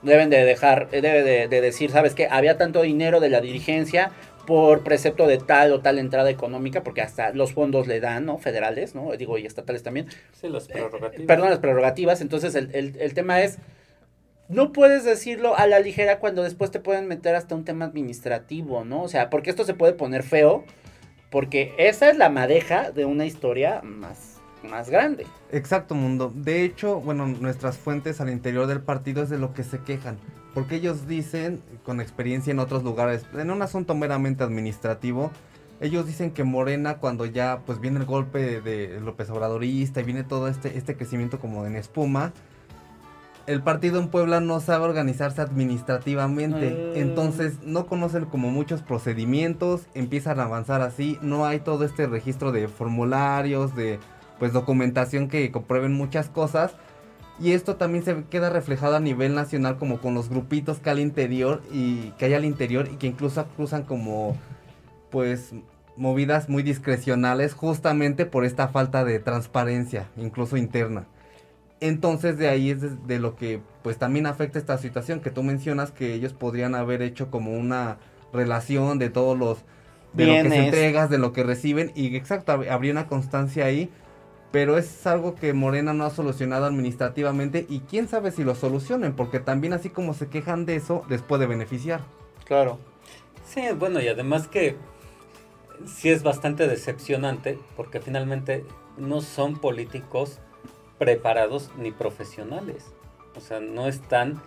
deben 0.01 0.29
de 0.29 0.45
dejar, 0.45 0.88
eh, 0.93 1.01
debe 1.01 1.23
de, 1.23 1.49
de 1.49 1.60
decir, 1.60 1.91
sabes 1.91 2.15
que 2.15 2.27
había 2.31 2.57
tanto 2.57 2.83
dinero 2.83 3.19
de 3.19 3.27
la 3.27 3.41
dirigencia 3.41 4.12
por 4.45 4.81
precepto 4.86 5.27
de 5.27 5.39
tal 5.39 5.73
o 5.73 5.81
tal 5.81 5.99
entrada 5.99 6.29
económica, 6.29 6.83
porque 6.83 7.01
hasta 7.01 7.31
los 7.33 7.51
fondos 7.51 7.86
le 7.86 7.99
dan, 7.99 8.25
¿no? 8.25 8.38
Federales, 8.38 8.95
¿no? 8.95 9.12
Digo, 9.17 9.38
y 9.38 9.45
estatales 9.45 9.83
también. 9.83 10.07
Sí, 10.31 10.47
las 10.47 10.69
prerrogativas. 10.69 11.27
Perdón, 11.27 11.49
las 11.49 11.60
prerrogativas. 11.60 12.21
Entonces, 12.21 12.55
el, 12.55 12.69
el- 12.73 12.95
el 12.97 13.13
tema 13.13 13.41
es, 13.41 13.57
no 14.47 14.71
puedes 14.71 15.03
decirlo 15.03 15.57
a 15.57 15.67
la 15.67 15.79
ligera 15.81 16.19
cuando 16.19 16.43
después 16.43 16.71
te 16.71 16.79
pueden 16.79 17.10
meter 17.10 17.36
hasta 17.36 17.55
un 17.55 17.65
tema 17.65 17.83
administrativo, 17.83 18.86
¿no? 18.86 19.03
O 19.03 19.10
sea, 19.10 19.29
porque 19.29 19.49
esto 19.49 19.65
se 19.65 19.73
puede 19.73 19.91
poner 19.91 20.23
feo, 20.23 20.63
porque 21.29 21.73
esa 21.77 22.09
es 22.09 22.17
la 22.17 22.29
madeja 22.29 22.91
de 22.91 23.05
una 23.05 23.25
historia 23.25 23.81
más, 23.83 24.37
más 24.63 24.89
grande. 24.89 25.25
Exacto, 25.51 25.95
mundo. 25.95 26.31
De 26.33 26.63
hecho, 26.63 26.99
bueno, 26.99 27.27
nuestras 27.27 27.77
fuentes 27.77 28.21
al 28.21 28.29
interior 28.29 28.67
del 28.67 28.81
partido 28.81 29.23
es 29.23 29.29
de 29.29 29.37
lo 29.37 29.53
que 29.53 29.63
se 29.63 29.79
quejan. 29.79 30.17
Porque 30.53 30.75
ellos 30.75 31.07
dicen, 31.07 31.61
con 31.83 32.01
experiencia 32.01 32.51
en 32.51 32.59
otros 32.59 32.83
lugares, 32.83 33.25
en 33.37 33.51
un 33.51 33.61
asunto 33.61 33.93
meramente 33.93 34.43
administrativo, 34.43 35.31
ellos 35.79 36.07
dicen 36.07 36.31
que 36.31 36.43
Morena, 36.43 36.97
cuando 36.97 37.25
ya 37.25 37.61
pues 37.65 37.79
viene 37.79 37.99
el 37.99 38.05
golpe 38.05 38.61
de 38.61 38.99
López 38.99 39.29
Obradorista 39.29 40.01
y 40.01 40.03
viene 40.03 40.23
todo 40.23 40.47
este, 40.47 40.77
este 40.77 40.95
crecimiento 40.95 41.39
como 41.39 41.67
en 41.67 41.75
espuma, 41.75 42.33
el 43.47 43.63
partido 43.63 43.99
en 43.99 44.10
Puebla 44.10 44.41
no 44.41 44.60
sabe 44.60 44.86
organizarse 44.86 45.41
administrativamente. 45.41 46.91
Mm. 46.93 46.97
Entonces 46.97 47.63
no 47.63 47.88
conocen 47.88 48.25
como 48.25 48.51
muchos 48.51 48.81
procedimientos, 48.81 49.88
empiezan 49.95 50.39
a 50.39 50.43
avanzar 50.43 50.81
así, 50.81 51.17
no 51.21 51.45
hay 51.45 51.60
todo 51.60 51.86
este 51.86 52.07
registro 52.07 52.51
de 52.51 52.67
formularios, 52.67 53.75
de 53.75 53.99
pues 54.38 54.53
documentación 54.53 55.29
que 55.29 55.49
comprueben 55.51 55.93
muchas 55.93 56.29
cosas. 56.29 56.75
Y 57.39 57.51
esto 57.53 57.75
también 57.75 58.03
se 58.03 58.23
queda 58.25 58.49
reflejado 58.49 58.95
a 58.95 58.99
nivel 58.99 59.33
nacional 59.33 59.77
como 59.77 59.99
con 59.99 60.13
los 60.13 60.29
grupitos 60.29 60.79
que 60.79 60.89
hay 60.89 60.95
al 60.97 61.01
interior 61.01 61.62
y 61.71 62.12
que 62.17 62.25
hay 62.25 62.33
al 62.33 62.45
interior 62.45 62.89
y 62.91 62.97
que 62.97 63.07
incluso 63.07 63.45
cruzan 63.55 63.83
como 63.83 64.36
pues 65.10 65.53
movidas 65.95 66.49
muy 66.49 66.63
discrecionales 66.63 67.53
justamente 67.53 68.25
por 68.25 68.43
esta 68.43 68.67
falta 68.67 69.05
de 69.05 69.19
transparencia, 69.19 70.07
incluso 70.17 70.57
interna. 70.57 71.05
Entonces 71.79 72.37
de 72.37 72.49
ahí 72.49 72.71
es 72.71 72.81
de, 72.81 72.89
de 72.95 73.19
lo 73.19 73.35
que 73.35 73.61
pues 73.83 73.97
también 73.97 74.25
afecta 74.25 74.59
esta 74.59 74.77
situación 74.77 75.21
que 75.21 75.31
tú 75.31 75.43
mencionas 75.43 75.91
que 75.91 76.13
ellos 76.13 76.33
podrían 76.33 76.75
haber 76.75 77.01
hecho 77.01 77.29
como 77.29 77.51
una 77.57 77.99
relación 78.33 78.99
de 78.99 79.09
todos 79.09 79.37
los 79.37 79.59
de 80.13 80.25
lo 80.27 80.39
que 80.39 80.49
se 80.51 80.59
entregas, 80.59 81.09
de 81.09 81.19
lo 81.19 81.33
que 81.33 81.43
reciben 81.43 81.91
y 81.95 82.15
exacto, 82.15 82.51
hab- 82.53 82.69
habría 82.71 82.91
una 82.93 83.07
constancia 83.07 83.65
ahí, 83.65 83.91
pero 84.51 84.77
es 84.77 85.05
algo 85.07 85.35
que 85.35 85.53
Morena 85.53 85.93
no 85.93 86.05
ha 86.05 86.09
solucionado 86.11 86.65
administrativamente 86.65 87.65
y 87.69 87.81
quién 87.81 88.07
sabe 88.07 88.31
si 88.31 88.43
lo 88.43 88.55
solucionen, 88.55 89.13
porque 89.15 89.39
también 89.39 89.73
así 89.73 89.89
como 89.89 90.13
se 90.13 90.29
quejan 90.29 90.65
de 90.65 90.75
eso, 90.77 91.03
les 91.09 91.21
puede 91.21 91.47
beneficiar. 91.47 92.01
Claro. 92.45 92.79
Sí, 93.45 93.61
bueno, 93.77 94.01
y 94.01 94.07
además 94.07 94.47
que 94.47 94.77
sí 95.85 96.09
es 96.09 96.23
bastante 96.23 96.67
decepcionante 96.67 97.59
porque 97.75 97.99
finalmente 97.99 98.65
no 98.97 99.21
son 99.21 99.59
políticos 99.59 100.39
preparados 100.97 101.71
ni 101.77 101.91
profesionales. 101.91 102.86
O 103.36 103.39
sea, 103.39 103.60
no 103.60 103.88
están 103.88 104.41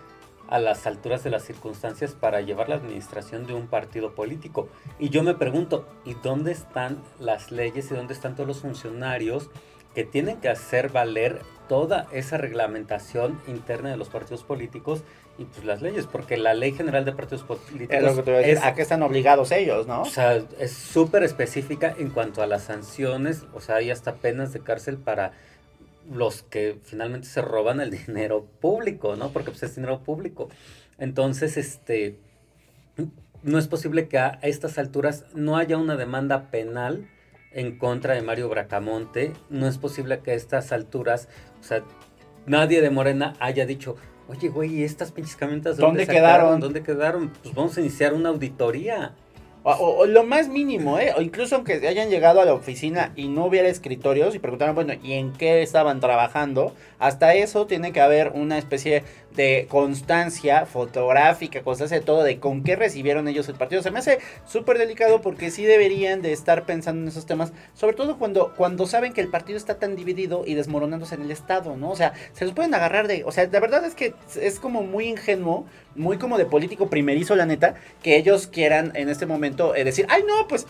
a 0.49 0.59
las 0.59 0.85
alturas 0.85 1.23
de 1.23 1.29
las 1.29 1.43
circunstancias 1.43 2.13
para 2.13 2.41
llevar 2.41 2.67
la 2.67 2.75
administración 2.75 3.47
de 3.47 3.53
un 3.53 3.67
partido 3.67 4.13
político. 4.15 4.67
Y 4.99 5.09
yo 5.09 5.23
me 5.23 5.33
pregunto, 5.33 5.87
¿y 6.03 6.13
dónde 6.15 6.51
están 6.51 7.01
las 7.19 7.51
leyes 7.51 7.89
y 7.89 7.95
dónde 7.95 8.13
están 8.13 8.35
todos 8.35 8.47
los 8.47 8.59
funcionarios 8.59 9.49
que 9.95 10.03
tienen 10.03 10.37
que 10.41 10.49
hacer 10.49 10.89
valer 10.89 11.41
toda 11.69 12.07
esa 12.11 12.37
reglamentación 12.37 13.39
interna 13.47 13.91
de 13.91 13.97
los 13.97 14.09
partidos 14.09 14.43
políticos 14.43 15.03
y 15.37 15.45
pues 15.45 15.63
las 15.65 15.81
leyes, 15.81 16.05
porque 16.05 16.35
la 16.37 16.53
ley 16.53 16.73
general 16.73 17.05
de 17.05 17.13
partidos 17.13 17.43
políticos 17.43 17.95
Es 17.95 18.03
lo 18.03 18.15
que 18.15 18.23
te 18.23 18.31
voy 18.31 18.35
a 18.35 18.37
decir. 18.39 18.57
es- 18.57 18.63
¿A 18.63 18.73
qué 18.73 18.81
están 18.81 19.03
obligados 19.03 19.51
ellos, 19.51 19.87
no? 19.87 20.01
o 20.01 20.05
sea, 20.05 20.35
es 20.59 20.71
súper 20.73 21.23
específica 21.23 21.93
en 21.97 22.09
cuanto 22.09 22.41
a 22.41 22.47
las 22.47 22.63
sanciones, 22.63 23.45
o 23.53 23.61
sea, 23.61 23.75
hay 23.77 23.89
hasta 23.89 24.15
penas 24.15 24.51
de 24.53 24.59
cárcel 24.59 24.97
para 24.97 25.31
los 26.09 26.43
que 26.43 26.79
finalmente 26.83 27.27
se 27.27 27.41
roban 27.41 27.81
el 27.81 27.91
dinero 28.05 28.45
público, 28.59 29.15
¿no? 29.15 29.31
Porque 29.31 29.51
pues 29.51 29.63
es 29.63 29.75
dinero 29.75 30.03
público. 30.03 30.49
Entonces, 30.97 31.57
este, 31.57 32.19
no 33.43 33.57
es 33.57 33.67
posible 33.67 34.07
que 34.07 34.19
a 34.19 34.39
estas 34.43 34.77
alturas 34.77 35.25
no 35.33 35.57
haya 35.57 35.77
una 35.77 35.95
demanda 35.95 36.51
penal 36.51 37.07
en 37.51 37.77
contra 37.77 38.13
de 38.13 38.21
Mario 38.21 38.49
Bracamonte. 38.49 39.33
No 39.49 39.67
es 39.67 39.77
posible 39.77 40.19
que 40.19 40.31
a 40.31 40.35
estas 40.35 40.71
alturas, 40.71 41.27
o 41.59 41.63
sea, 41.63 41.83
nadie 42.45 42.81
de 42.81 42.89
Morena 42.89 43.33
haya 43.39 43.65
dicho, 43.65 43.95
oye, 44.27 44.49
güey, 44.49 44.75
¿y 44.75 44.83
estas 44.83 45.11
pinches 45.11 45.35
camionetas 45.35 45.77
¿Dónde 45.77 46.05
sacaron? 46.05 46.21
quedaron? 46.21 46.59
¿Dónde 46.59 46.83
quedaron? 46.83 47.29
Pues 47.41 47.53
vamos 47.55 47.77
a 47.77 47.81
iniciar 47.81 48.13
una 48.13 48.29
auditoría. 48.29 49.15
O, 49.63 50.07
lo 50.07 50.23
más 50.23 50.49
mínimo, 50.49 50.97
¿eh? 50.97 51.13
O 51.15 51.21
incluso 51.21 51.55
aunque 51.55 51.87
hayan 51.87 52.09
llegado 52.09 52.41
a 52.41 52.45
la 52.45 52.53
oficina 52.53 53.11
y 53.15 53.27
no 53.27 53.45
hubiera 53.45 53.69
escritorios 53.69 54.33
y 54.33 54.39
preguntaran, 54.39 54.73
bueno, 54.73 54.93
¿y 55.03 55.13
en 55.13 55.33
qué 55.33 55.61
estaban 55.61 55.99
trabajando? 55.99 56.73
Hasta 56.97 57.35
eso 57.35 57.67
tiene 57.67 57.91
que 57.91 58.01
haber 58.01 58.31
una 58.33 58.57
especie 58.57 59.03
de 59.35 59.67
constancia 59.69 60.65
fotográfica, 60.65 61.61
constancia 61.63 61.99
de 61.99 62.05
todo, 62.05 62.23
de 62.23 62.39
con 62.39 62.63
qué 62.63 62.75
recibieron 62.75 63.27
ellos 63.27 63.47
el 63.49 63.55
partido. 63.55 63.81
Se 63.81 63.91
me 63.91 63.99
hace 63.99 64.19
súper 64.45 64.77
delicado 64.77 65.21
porque 65.21 65.51
sí 65.51 65.63
deberían 65.63 66.21
de 66.21 66.33
estar 66.33 66.65
pensando 66.65 67.01
en 67.01 67.07
esos 67.07 67.25
temas, 67.25 67.53
sobre 67.73 67.95
todo 67.95 68.17
cuando, 68.17 68.53
cuando 68.55 68.87
saben 68.87 69.13
que 69.13 69.21
el 69.21 69.29
partido 69.29 69.57
está 69.57 69.79
tan 69.79 69.95
dividido 69.95 70.43
y 70.45 70.55
desmoronándose 70.55 71.15
en 71.15 71.21
el 71.21 71.31
Estado, 71.31 71.77
¿no? 71.77 71.91
O 71.91 71.95
sea, 71.95 72.13
se 72.33 72.45
los 72.45 72.53
pueden 72.53 72.73
agarrar 72.73 73.07
de... 73.07 73.23
O 73.25 73.31
sea, 73.31 73.47
la 73.51 73.59
verdad 73.59 73.85
es 73.85 73.95
que 73.95 74.13
es 74.39 74.59
como 74.59 74.83
muy 74.83 75.07
ingenuo, 75.07 75.65
muy 75.95 76.17
como 76.17 76.37
de 76.37 76.45
político 76.45 76.89
primerizo, 76.89 77.35
la 77.35 77.45
neta, 77.45 77.75
que 78.03 78.17
ellos 78.17 78.47
quieran 78.47 78.91
en 78.95 79.09
este 79.09 79.25
momento 79.25 79.75
eh, 79.75 79.83
decir, 79.83 80.05
ay, 80.09 80.23
no, 80.27 80.47
pues 80.47 80.67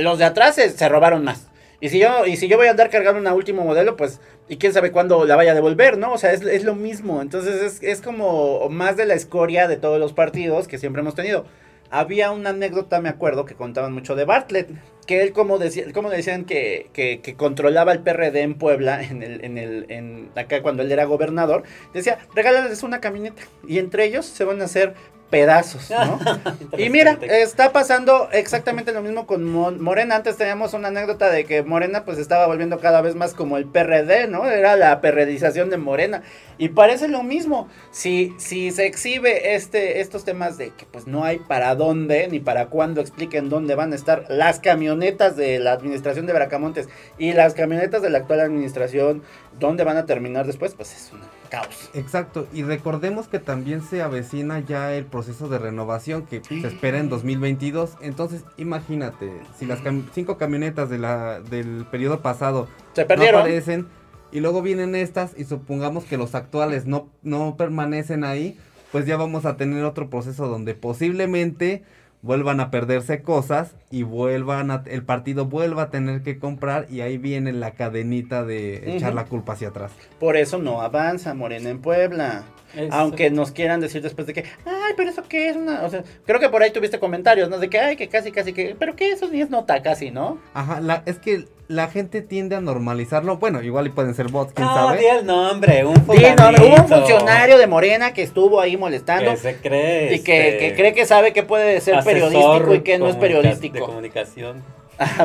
los 0.00 0.18
de 0.18 0.24
atrás 0.24 0.54
se, 0.54 0.70
se 0.70 0.88
robaron 0.88 1.24
más. 1.24 1.48
Y 1.80 1.90
si 1.90 2.00
yo 2.00 2.26
y 2.26 2.36
si 2.36 2.48
yo 2.48 2.56
voy 2.56 2.66
a 2.66 2.70
andar 2.70 2.90
cargando 2.90 3.20
una 3.20 3.34
último 3.34 3.64
modelo, 3.64 3.96
pues, 3.96 4.20
y 4.48 4.56
quién 4.56 4.72
sabe 4.72 4.90
cuándo 4.90 5.24
la 5.24 5.36
vaya 5.36 5.52
a 5.52 5.54
devolver, 5.54 5.96
¿no? 5.96 6.12
O 6.12 6.18
sea, 6.18 6.32
es, 6.32 6.42
es 6.42 6.64
lo 6.64 6.74
mismo. 6.74 7.22
Entonces 7.22 7.62
es, 7.62 7.82
es 7.82 8.00
como 8.00 8.68
más 8.68 8.96
de 8.96 9.06
la 9.06 9.14
escoria 9.14 9.68
de 9.68 9.76
todos 9.76 10.00
los 10.00 10.12
partidos 10.12 10.66
que 10.66 10.78
siempre 10.78 11.00
hemos 11.02 11.14
tenido. 11.14 11.44
Había 11.90 12.32
una 12.32 12.50
anécdota, 12.50 13.00
me 13.00 13.08
acuerdo, 13.08 13.46
que 13.46 13.54
contaban 13.54 13.92
mucho 13.94 14.14
de 14.14 14.24
Bartlett, 14.24 14.68
que 15.06 15.22
él 15.22 15.32
como 15.32 15.58
decía, 15.58 15.84
como 15.94 16.10
decían 16.10 16.44
que, 16.44 16.90
que, 16.92 17.20
que 17.22 17.34
controlaba 17.34 17.92
el 17.92 18.00
PRD 18.00 18.42
en 18.42 18.58
Puebla, 18.58 19.02
en 19.10 19.22
el, 19.22 19.44
en 19.44 19.56
el, 19.56 19.86
en 19.88 20.30
acá 20.36 20.62
cuando 20.62 20.82
él 20.82 20.92
era 20.92 21.04
gobernador, 21.04 21.62
decía, 21.94 22.18
regálales 22.34 22.82
una 22.82 23.00
camioneta. 23.00 23.42
Y 23.66 23.78
entre 23.78 24.04
ellos 24.04 24.26
se 24.26 24.44
van 24.44 24.60
a 24.60 24.64
hacer 24.64 24.94
pedazos, 25.30 25.90
¿no? 25.90 26.18
Y 26.78 26.90
mira, 26.90 27.18
está 27.22 27.72
pasando 27.72 28.28
exactamente 28.32 28.92
lo 28.92 29.02
mismo 29.02 29.26
con 29.26 29.44
Mo- 29.44 29.72
Morena. 29.72 30.16
Antes 30.16 30.36
teníamos 30.36 30.72
una 30.74 30.88
anécdota 30.88 31.30
de 31.30 31.44
que 31.44 31.62
Morena 31.62 32.04
pues 32.04 32.18
estaba 32.18 32.46
volviendo 32.46 32.78
cada 32.78 33.00
vez 33.00 33.14
más 33.14 33.34
como 33.34 33.56
el 33.56 33.66
PRD, 33.66 34.26
¿no? 34.28 34.48
Era 34.48 34.76
la 34.76 35.00
perredización 35.00 35.70
de 35.70 35.76
Morena. 35.76 36.22
Y 36.56 36.70
parece 36.70 37.08
lo 37.08 37.22
mismo. 37.22 37.68
Si, 37.90 38.34
si 38.38 38.70
se 38.70 38.86
exhibe 38.86 39.54
este, 39.54 40.00
estos 40.00 40.24
temas 40.24 40.56
de 40.58 40.70
que 40.70 40.86
pues 40.86 41.06
no 41.06 41.24
hay 41.24 41.38
para 41.38 41.74
dónde 41.74 42.28
ni 42.28 42.40
para 42.40 42.66
cuándo 42.66 43.00
expliquen 43.00 43.48
dónde 43.48 43.74
van 43.74 43.92
a 43.92 43.96
estar 43.96 44.24
las 44.28 44.60
camionetas 44.60 45.36
de 45.36 45.58
la 45.58 45.72
administración 45.72 46.26
de 46.26 46.32
Bracamontes 46.32 46.88
y 47.18 47.32
las 47.32 47.54
camionetas 47.54 48.02
de 48.02 48.10
la 48.10 48.18
actual 48.18 48.40
administración, 48.40 49.22
dónde 49.58 49.84
van 49.84 49.96
a 49.96 50.06
terminar 50.06 50.46
después, 50.46 50.74
pues 50.74 50.94
es 50.94 51.12
un 51.12 51.20
caos. 51.48 51.90
Exacto, 51.94 52.46
y 52.52 52.62
recordemos 52.62 53.28
que 53.28 53.38
también 53.38 53.82
se 53.82 54.02
avecina 54.02 54.60
ya 54.60 54.94
el 54.94 55.04
proceso 55.06 55.48
de 55.48 55.58
renovación 55.58 56.26
que 56.26 56.42
se 56.44 56.66
espera 56.66 56.98
en 56.98 57.08
2022. 57.08 57.96
Entonces, 58.00 58.44
imagínate, 58.56 59.32
si 59.58 59.66
las 59.66 59.80
cam- 59.80 60.04
cinco 60.14 60.36
camionetas 60.38 60.88
de 60.90 60.98
la, 60.98 61.40
del 61.40 61.86
periodo 61.90 62.20
pasado 62.20 62.68
Se 62.94 63.02
no 63.02 63.08
perdieron. 63.08 63.40
aparecen 63.40 63.86
y 64.30 64.40
luego 64.40 64.60
vienen 64.62 64.94
estas 64.94 65.32
y 65.38 65.44
supongamos 65.44 66.04
que 66.04 66.18
los 66.18 66.34
actuales 66.34 66.86
no, 66.86 67.08
no 67.22 67.56
permanecen 67.56 68.24
ahí, 68.24 68.58
pues 68.92 69.06
ya 69.06 69.16
vamos 69.16 69.44
a 69.46 69.56
tener 69.56 69.84
otro 69.84 70.08
proceso 70.10 70.48
donde 70.48 70.74
posiblemente 70.74 71.82
vuelvan 72.22 72.60
a 72.60 72.70
perderse 72.70 73.22
cosas 73.22 73.74
y 73.90 74.02
vuelvan 74.02 74.70
a, 74.70 74.82
el 74.86 75.04
partido 75.04 75.46
vuelva 75.46 75.82
a 75.82 75.90
tener 75.90 76.22
que 76.22 76.38
comprar 76.38 76.86
y 76.90 77.00
ahí 77.00 77.18
viene 77.18 77.52
la 77.52 77.72
cadenita 77.72 78.44
de 78.44 78.96
echar 78.96 79.14
la 79.14 79.24
culpa 79.24 79.52
hacia 79.52 79.68
atrás. 79.68 79.92
Por 80.18 80.36
eso 80.36 80.58
no 80.58 80.80
avanza 80.80 81.34
Morena 81.34 81.70
en 81.70 81.80
Puebla. 81.80 82.44
Aunque 82.90 83.30
nos 83.30 83.50
quieran 83.50 83.80
decir 83.80 84.02
después 84.02 84.26
de 84.26 84.34
que, 84.34 84.44
ay, 84.66 84.92
pero 84.96 85.10
eso 85.10 85.22
qué 85.28 85.48
es 85.48 85.56
una. 85.56 85.82
O 85.84 85.90
sea, 85.90 86.04
creo 86.26 86.38
que 86.40 86.48
por 86.48 86.62
ahí 86.62 86.70
tuviste 86.70 86.98
comentarios, 86.98 87.48
¿no? 87.48 87.58
De 87.58 87.68
que, 87.70 87.78
ay, 87.78 87.96
que 87.96 88.08
casi, 88.08 88.30
casi, 88.30 88.52
que. 88.52 88.76
Pero 88.78 88.94
que 88.96 89.10
eso 89.10 89.28
ni 89.28 89.40
es 89.40 89.50
nota 89.50 89.82
casi, 89.82 90.10
¿no? 90.10 90.38
Ajá, 90.54 90.80
la, 90.80 91.02
es 91.06 91.18
que 91.18 91.46
la 91.68 91.88
gente 91.88 92.22
tiende 92.22 92.56
a 92.56 92.60
normalizarlo. 92.60 93.36
Bueno, 93.38 93.62
igual 93.62 93.86
y 93.86 93.90
pueden 93.90 94.14
ser 94.14 94.28
bots, 94.28 94.52
quién 94.54 94.66
No, 94.66 94.74
sabe. 94.74 94.98
di 95.00 95.06
el 95.06 95.26
nombre, 95.26 95.84
un 95.84 95.96
Sí, 95.96 96.02
no, 96.02 96.06
fulanito. 96.06 96.66
hubo 96.66 96.74
un 96.76 96.88
funcionario 96.88 97.58
de 97.58 97.66
Morena 97.66 98.12
que 98.14 98.22
estuvo 98.22 98.60
ahí 98.60 98.76
molestando. 98.76 99.30
que 99.32 99.36
se 99.36 99.56
cree 99.56 100.14
Y 100.14 100.22
que, 100.22 100.48
este, 100.48 100.58
que 100.70 100.74
cree 100.74 100.92
que 100.94 101.04
sabe 101.06 101.32
que 101.32 101.42
puede 101.42 101.80
ser 101.80 101.94
asesor 101.96 102.12
periodístico 102.12 102.74
y 102.74 102.80
que 102.80 102.98
no 102.98 103.08
es 103.08 103.16
periodístico. 103.16 103.74
de 103.74 103.80
comunicación. 103.80 104.62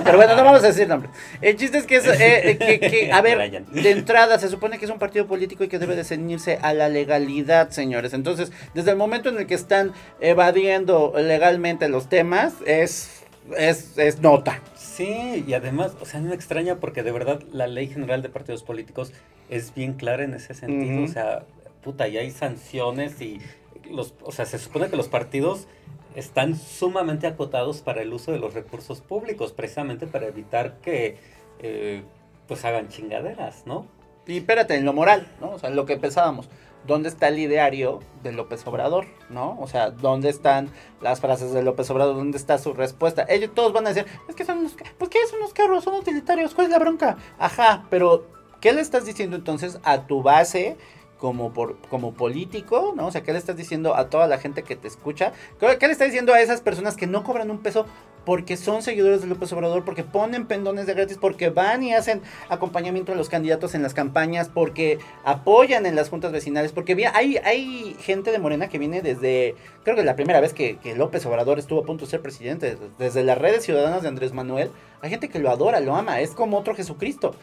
Pero 0.03 0.17
bueno, 0.17 0.35
no 0.35 0.43
vamos 0.43 0.63
a 0.63 0.67
decir 0.67 0.87
nombre. 0.87 1.09
El 1.41 1.55
chiste 1.55 1.79
es 1.79 1.85
que, 1.85 1.95
es, 1.95 2.07
eh, 2.19 2.57
que, 2.59 2.79
que, 2.79 3.11
a 3.11 3.21
ver, 3.21 3.63
de 3.65 3.91
entrada 3.91 4.37
se 4.37 4.49
supone 4.49 4.77
que 4.77 4.85
es 4.85 4.91
un 4.91 4.99
partido 4.99 5.27
político 5.27 5.63
y 5.63 5.67
que 5.67 5.79
debe 5.79 5.95
de 5.95 6.03
ceñirse 6.03 6.59
a 6.61 6.73
la 6.73 6.89
legalidad, 6.89 7.69
señores. 7.71 8.13
Entonces, 8.13 8.51
desde 8.73 8.91
el 8.91 8.97
momento 8.97 9.29
en 9.29 9.37
el 9.37 9.47
que 9.47 9.55
están 9.55 9.93
evadiendo 10.19 11.13
legalmente 11.17 11.89
los 11.89 12.07
temas, 12.07 12.53
es, 12.65 13.23
es, 13.57 13.97
es 13.97 14.19
nota. 14.19 14.61
Sí, 14.75 15.43
y 15.47 15.53
además, 15.53 15.93
o 16.01 16.05
sea, 16.05 16.19
no 16.19 16.29
me 16.29 16.35
extraña 16.35 16.75
porque 16.75 17.01
de 17.01 17.11
verdad 17.11 17.41
la 17.51 17.65
ley 17.65 17.87
general 17.87 18.21
de 18.21 18.29
partidos 18.29 18.61
políticos 18.61 19.11
es 19.49 19.73
bien 19.73 19.93
clara 19.93 20.23
en 20.23 20.35
ese 20.35 20.53
sentido. 20.53 21.03
O 21.03 21.07
sea, 21.07 21.45
puta, 21.83 22.07
y 22.07 22.17
hay 22.17 22.29
sanciones 22.29 23.19
y 23.21 23.41
los, 23.89 24.13
o 24.21 24.31
sea, 24.31 24.45
se 24.45 24.59
supone 24.59 24.89
que 24.89 24.95
los 24.95 25.07
partidos 25.07 25.67
están 26.15 26.55
sumamente 26.55 27.27
acotados 27.27 27.81
para 27.81 28.01
el 28.01 28.13
uso 28.13 28.31
de 28.31 28.39
los 28.39 28.53
recursos 28.53 29.01
públicos, 29.01 29.51
precisamente 29.51 30.07
para 30.07 30.27
evitar 30.27 30.77
que 30.81 31.17
eh, 31.59 32.03
pues 32.47 32.63
hagan 32.65 32.89
chingaderas, 32.89 33.65
¿no? 33.65 33.87
Y 34.25 34.37
espérate, 34.37 34.75
en 34.75 34.85
lo 34.85 34.93
moral, 34.93 35.27
¿no? 35.41 35.51
O 35.51 35.59
sea, 35.59 35.69
lo 35.69 35.85
que 35.85 35.97
pensábamos. 35.97 36.49
¿Dónde 36.85 37.07
está 37.07 37.29
el 37.29 37.39
ideario 37.39 37.99
de 38.23 38.33
López 38.33 38.65
Obrador? 38.67 39.05
¿No? 39.29 39.57
O 39.61 39.67
sea, 39.67 39.89
¿dónde 39.89 40.27
están 40.27 40.69
las 41.01 41.21
frases 41.21 41.53
de 41.53 41.63
López 41.63 41.89
Obrador? 41.89 42.15
¿Dónde 42.15 42.37
está 42.37 42.57
su 42.57 42.73
respuesta? 42.73 43.25
Ellos 43.29 43.51
todos 43.53 43.71
van 43.71 43.85
a 43.85 43.93
decir, 43.93 44.05
es 44.27 44.35
que 44.35 44.43
son 44.43 44.59
unos, 44.59 44.75
pues 44.97 45.09
¿qué 45.09 45.19
son 45.29 45.39
unos 45.39 45.53
carros? 45.53 45.83
Son 45.85 45.93
utilitarios, 45.93 46.53
¿cuál 46.53 46.67
es 46.67 46.71
la 46.71 46.79
bronca? 46.79 47.17
Ajá, 47.39 47.85
pero 47.89 48.27
¿qué 48.59 48.73
le 48.73 48.81
estás 48.81 49.05
diciendo 49.05 49.37
entonces 49.37 49.79
a 49.83 50.07
tu 50.07 50.23
base 50.23 50.75
como, 51.23 51.53
por, 51.53 51.77
como 51.89 52.13
político? 52.13 52.93
¿No? 52.97 53.07
O 53.07 53.11
sea, 53.11 53.23
¿qué 53.23 53.31
le 53.31 53.39
estás 53.39 53.55
diciendo 53.55 53.95
a 53.95 54.09
toda 54.09 54.27
la 54.27 54.39
gente 54.39 54.63
que 54.63 54.75
te 54.75 54.89
escucha? 54.89 55.31
¿Qué, 55.57 55.87
le 55.87 55.93
estás 55.93 56.09
diciendo 56.09 56.33
a 56.33 56.41
esas 56.41 56.59
personas 56.59 56.97
que 56.97 57.07
no 57.07 57.23
cobran 57.23 57.49
un 57.49 57.59
peso 57.59 57.85
porque 58.25 58.57
son 58.57 58.81
seguidores 58.81 59.21
de 59.21 59.27
López 59.27 59.53
Obrador, 59.53 59.85
porque 59.85 60.03
ponen 60.03 60.47
pendones 60.47 60.85
de 60.85 60.93
gratis, 60.93 61.17
porque 61.17 61.49
van 61.49 61.81
y 61.81 61.93
hacen 61.93 62.21
acompañamiento 62.49 63.13
a 63.13 63.15
los 63.15 63.29
candidatos 63.29 63.73
en 63.73 63.83
las 63.83 63.93
campañas, 63.93 64.49
porque 64.53 64.99
apoyan 65.23 65.85
en 65.85 65.95
las 65.95 66.09
juntas 66.09 66.33
vecinales, 66.33 66.73
porque 66.73 67.09
hay, 67.13 67.37
hay 67.37 67.95
gente 68.01 68.31
de 68.31 68.39
Morena 68.39 68.67
que 68.67 68.77
viene 68.77 69.01
desde, 69.01 69.55
creo 69.83 69.95
que 69.95 70.03
la 70.03 70.17
primera 70.17 70.41
vez 70.41 70.51
que 70.53 70.77
López 70.97 71.25
Obrador 71.25 71.57
estuvo 71.57 71.81
a 71.81 71.85
punto 71.85 72.03
de 72.03 72.11
ser 72.11 72.21
presidente, 72.21 72.77
desde 72.99 73.23
las 73.23 73.37
redes 73.37 73.63
ciudadanas 73.63 74.01
de 74.01 74.09
Andrés 74.09 74.33
Manuel, 74.33 74.71
hay 75.01 75.09
gente 75.09 75.29
que 75.29 75.39
lo 75.39 75.49
adora, 75.49 75.79
lo 75.79 75.95
ama, 75.95 76.19
es 76.19 76.31
como 76.31 76.57
otro 76.57 76.75
Jesucristo. 76.75 77.33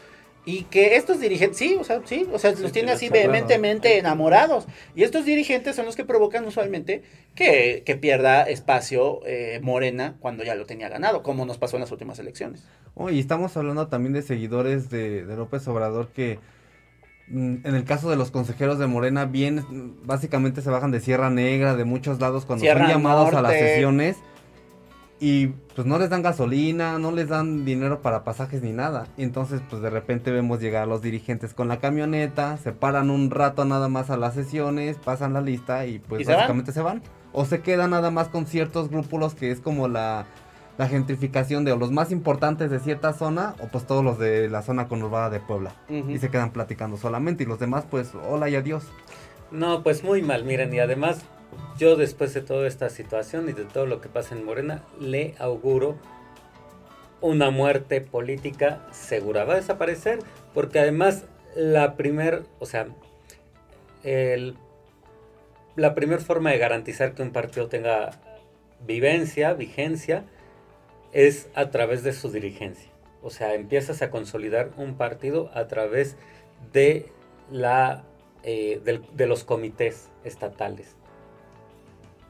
Y 0.43 0.63
que 0.63 0.95
estos 0.95 1.19
dirigentes, 1.19 1.57
sí, 1.59 1.77
o 1.79 1.83
sea, 1.83 2.01
sí, 2.05 2.27
o 2.33 2.39
sea, 2.39 2.53
los 2.53 2.71
tiene 2.71 2.91
así 2.91 3.09
claro. 3.09 3.29
vehementemente 3.29 3.99
enamorados. 3.99 4.65
Y 4.95 5.03
estos 5.03 5.23
dirigentes 5.25 5.75
son 5.75 5.85
los 5.85 5.95
que 5.95 6.03
provocan 6.03 6.45
usualmente 6.45 7.03
que, 7.35 7.83
que 7.85 7.95
pierda 7.95 8.43
espacio 8.43 9.19
eh, 9.25 9.59
Morena 9.61 10.15
cuando 10.19 10.43
ya 10.43 10.55
lo 10.55 10.65
tenía 10.65 10.89
ganado, 10.89 11.21
como 11.21 11.45
nos 11.45 11.59
pasó 11.59 11.77
en 11.77 11.81
las 11.81 11.91
últimas 11.91 12.17
elecciones. 12.17 12.63
Oh, 12.95 13.11
y 13.11 13.19
estamos 13.19 13.55
hablando 13.55 13.87
también 13.87 14.13
de 14.13 14.23
seguidores 14.23 14.89
de, 14.89 15.25
de 15.25 15.35
López 15.35 15.67
Obrador 15.67 16.09
que 16.09 16.39
mm, 17.27 17.57
en 17.63 17.75
el 17.75 17.83
caso 17.83 18.09
de 18.09 18.15
los 18.15 18.31
consejeros 18.31 18.79
de 18.79 18.87
Morena 18.87 19.25
bien 19.25 19.95
básicamente 20.03 20.61
se 20.61 20.71
bajan 20.71 20.89
de 20.89 21.01
Sierra 21.01 21.29
Negra, 21.29 21.75
de 21.75 21.85
muchos 21.85 22.19
lados 22.19 22.45
cuando 22.45 22.63
Sierra 22.63 22.81
son 22.81 22.89
llamados 22.89 23.33
a 23.35 23.43
las 23.43 23.53
sesiones 23.53 24.17
y 25.23 25.49
pues 25.75 25.85
no 25.85 25.99
les 25.99 26.09
dan 26.09 26.23
gasolina, 26.23 26.97
no 26.97 27.11
les 27.11 27.29
dan 27.29 27.63
dinero 27.63 28.01
para 28.01 28.23
pasajes 28.23 28.63
ni 28.63 28.71
nada. 28.71 29.05
Y 29.17 29.23
entonces 29.23 29.61
pues 29.69 29.79
de 29.83 29.91
repente 29.91 30.31
vemos 30.31 30.59
llegar 30.59 30.81
a 30.81 30.85
los 30.87 31.03
dirigentes 31.03 31.53
con 31.53 31.67
la 31.67 31.77
camioneta, 31.77 32.57
se 32.57 32.71
paran 32.71 33.11
un 33.11 33.29
rato 33.29 33.63
nada 33.63 33.87
más 33.87 34.09
a 34.09 34.17
las 34.17 34.33
sesiones, 34.33 34.97
pasan 34.97 35.33
la 35.33 35.41
lista 35.41 35.85
y 35.85 35.99
pues 35.99 36.21
¿Y 36.21 36.25
se 36.25 36.31
van? 36.31 36.39
básicamente 36.39 36.71
se 36.71 36.81
van. 36.81 37.03
O 37.33 37.45
se 37.45 37.61
quedan 37.61 37.91
nada 37.91 38.09
más 38.09 38.29
con 38.29 38.47
ciertos 38.47 38.89
grupos 38.89 39.35
que 39.35 39.51
es 39.51 39.59
como 39.61 39.87
la, 39.87 40.25
la 40.79 40.87
gentrificación 40.87 41.65
de 41.65 41.71
o 41.71 41.77
los 41.77 41.91
más 41.91 42.11
importantes 42.11 42.71
de 42.71 42.79
cierta 42.79 43.13
zona 43.13 43.53
o 43.59 43.67
pues 43.67 43.85
todos 43.85 44.03
los 44.03 44.17
de 44.17 44.49
la 44.49 44.63
zona 44.63 44.87
conurbada 44.87 45.29
de 45.29 45.39
Puebla. 45.39 45.75
Y 45.87 46.17
se 46.17 46.31
quedan 46.31 46.49
platicando 46.49 46.97
solamente 46.97 47.43
y 47.43 47.45
los 47.45 47.59
demás 47.59 47.85
pues 47.87 48.13
hola 48.27 48.49
y 48.49 48.55
adiós. 48.55 48.85
No, 49.51 49.83
pues 49.83 50.03
muy 50.03 50.23
mal, 50.23 50.45
miren, 50.45 50.73
y 50.73 50.79
además 50.79 51.21
yo 51.77 51.95
después 51.95 52.33
de 52.33 52.41
toda 52.41 52.67
esta 52.67 52.89
situación 52.89 53.49
y 53.49 53.53
de 53.53 53.65
todo 53.65 53.85
lo 53.85 54.01
que 54.01 54.09
pasa 54.09 54.35
en 54.35 54.45
Morena, 54.45 54.83
le 54.99 55.35
auguro 55.39 55.97
una 57.21 57.51
muerte 57.51 58.01
política 58.01 58.85
segura. 58.91 59.45
Va 59.45 59.53
a 59.53 59.57
desaparecer 59.57 60.19
porque 60.53 60.79
además 60.79 61.25
la 61.55 61.95
primer, 61.95 62.43
o 62.59 62.65
sea, 62.65 62.87
el, 64.03 64.57
la 65.75 65.95
primer 65.95 66.21
forma 66.21 66.51
de 66.51 66.57
garantizar 66.57 67.13
que 67.13 67.21
un 67.21 67.31
partido 67.31 67.67
tenga 67.67 68.11
vivencia, 68.85 69.53
vigencia, 69.53 70.25
es 71.13 71.49
a 71.53 71.69
través 71.69 72.03
de 72.03 72.13
su 72.13 72.31
dirigencia. 72.31 72.91
O 73.21 73.29
sea, 73.29 73.53
empiezas 73.53 74.01
a 74.01 74.09
consolidar 74.09 74.71
un 74.77 74.95
partido 74.95 75.51
a 75.53 75.67
través 75.67 76.15
de 76.73 77.11
la 77.51 78.03
eh, 78.43 78.81
de 78.83 79.27
los 79.27 79.43
comités 79.43 80.09
estatales. 80.23 80.95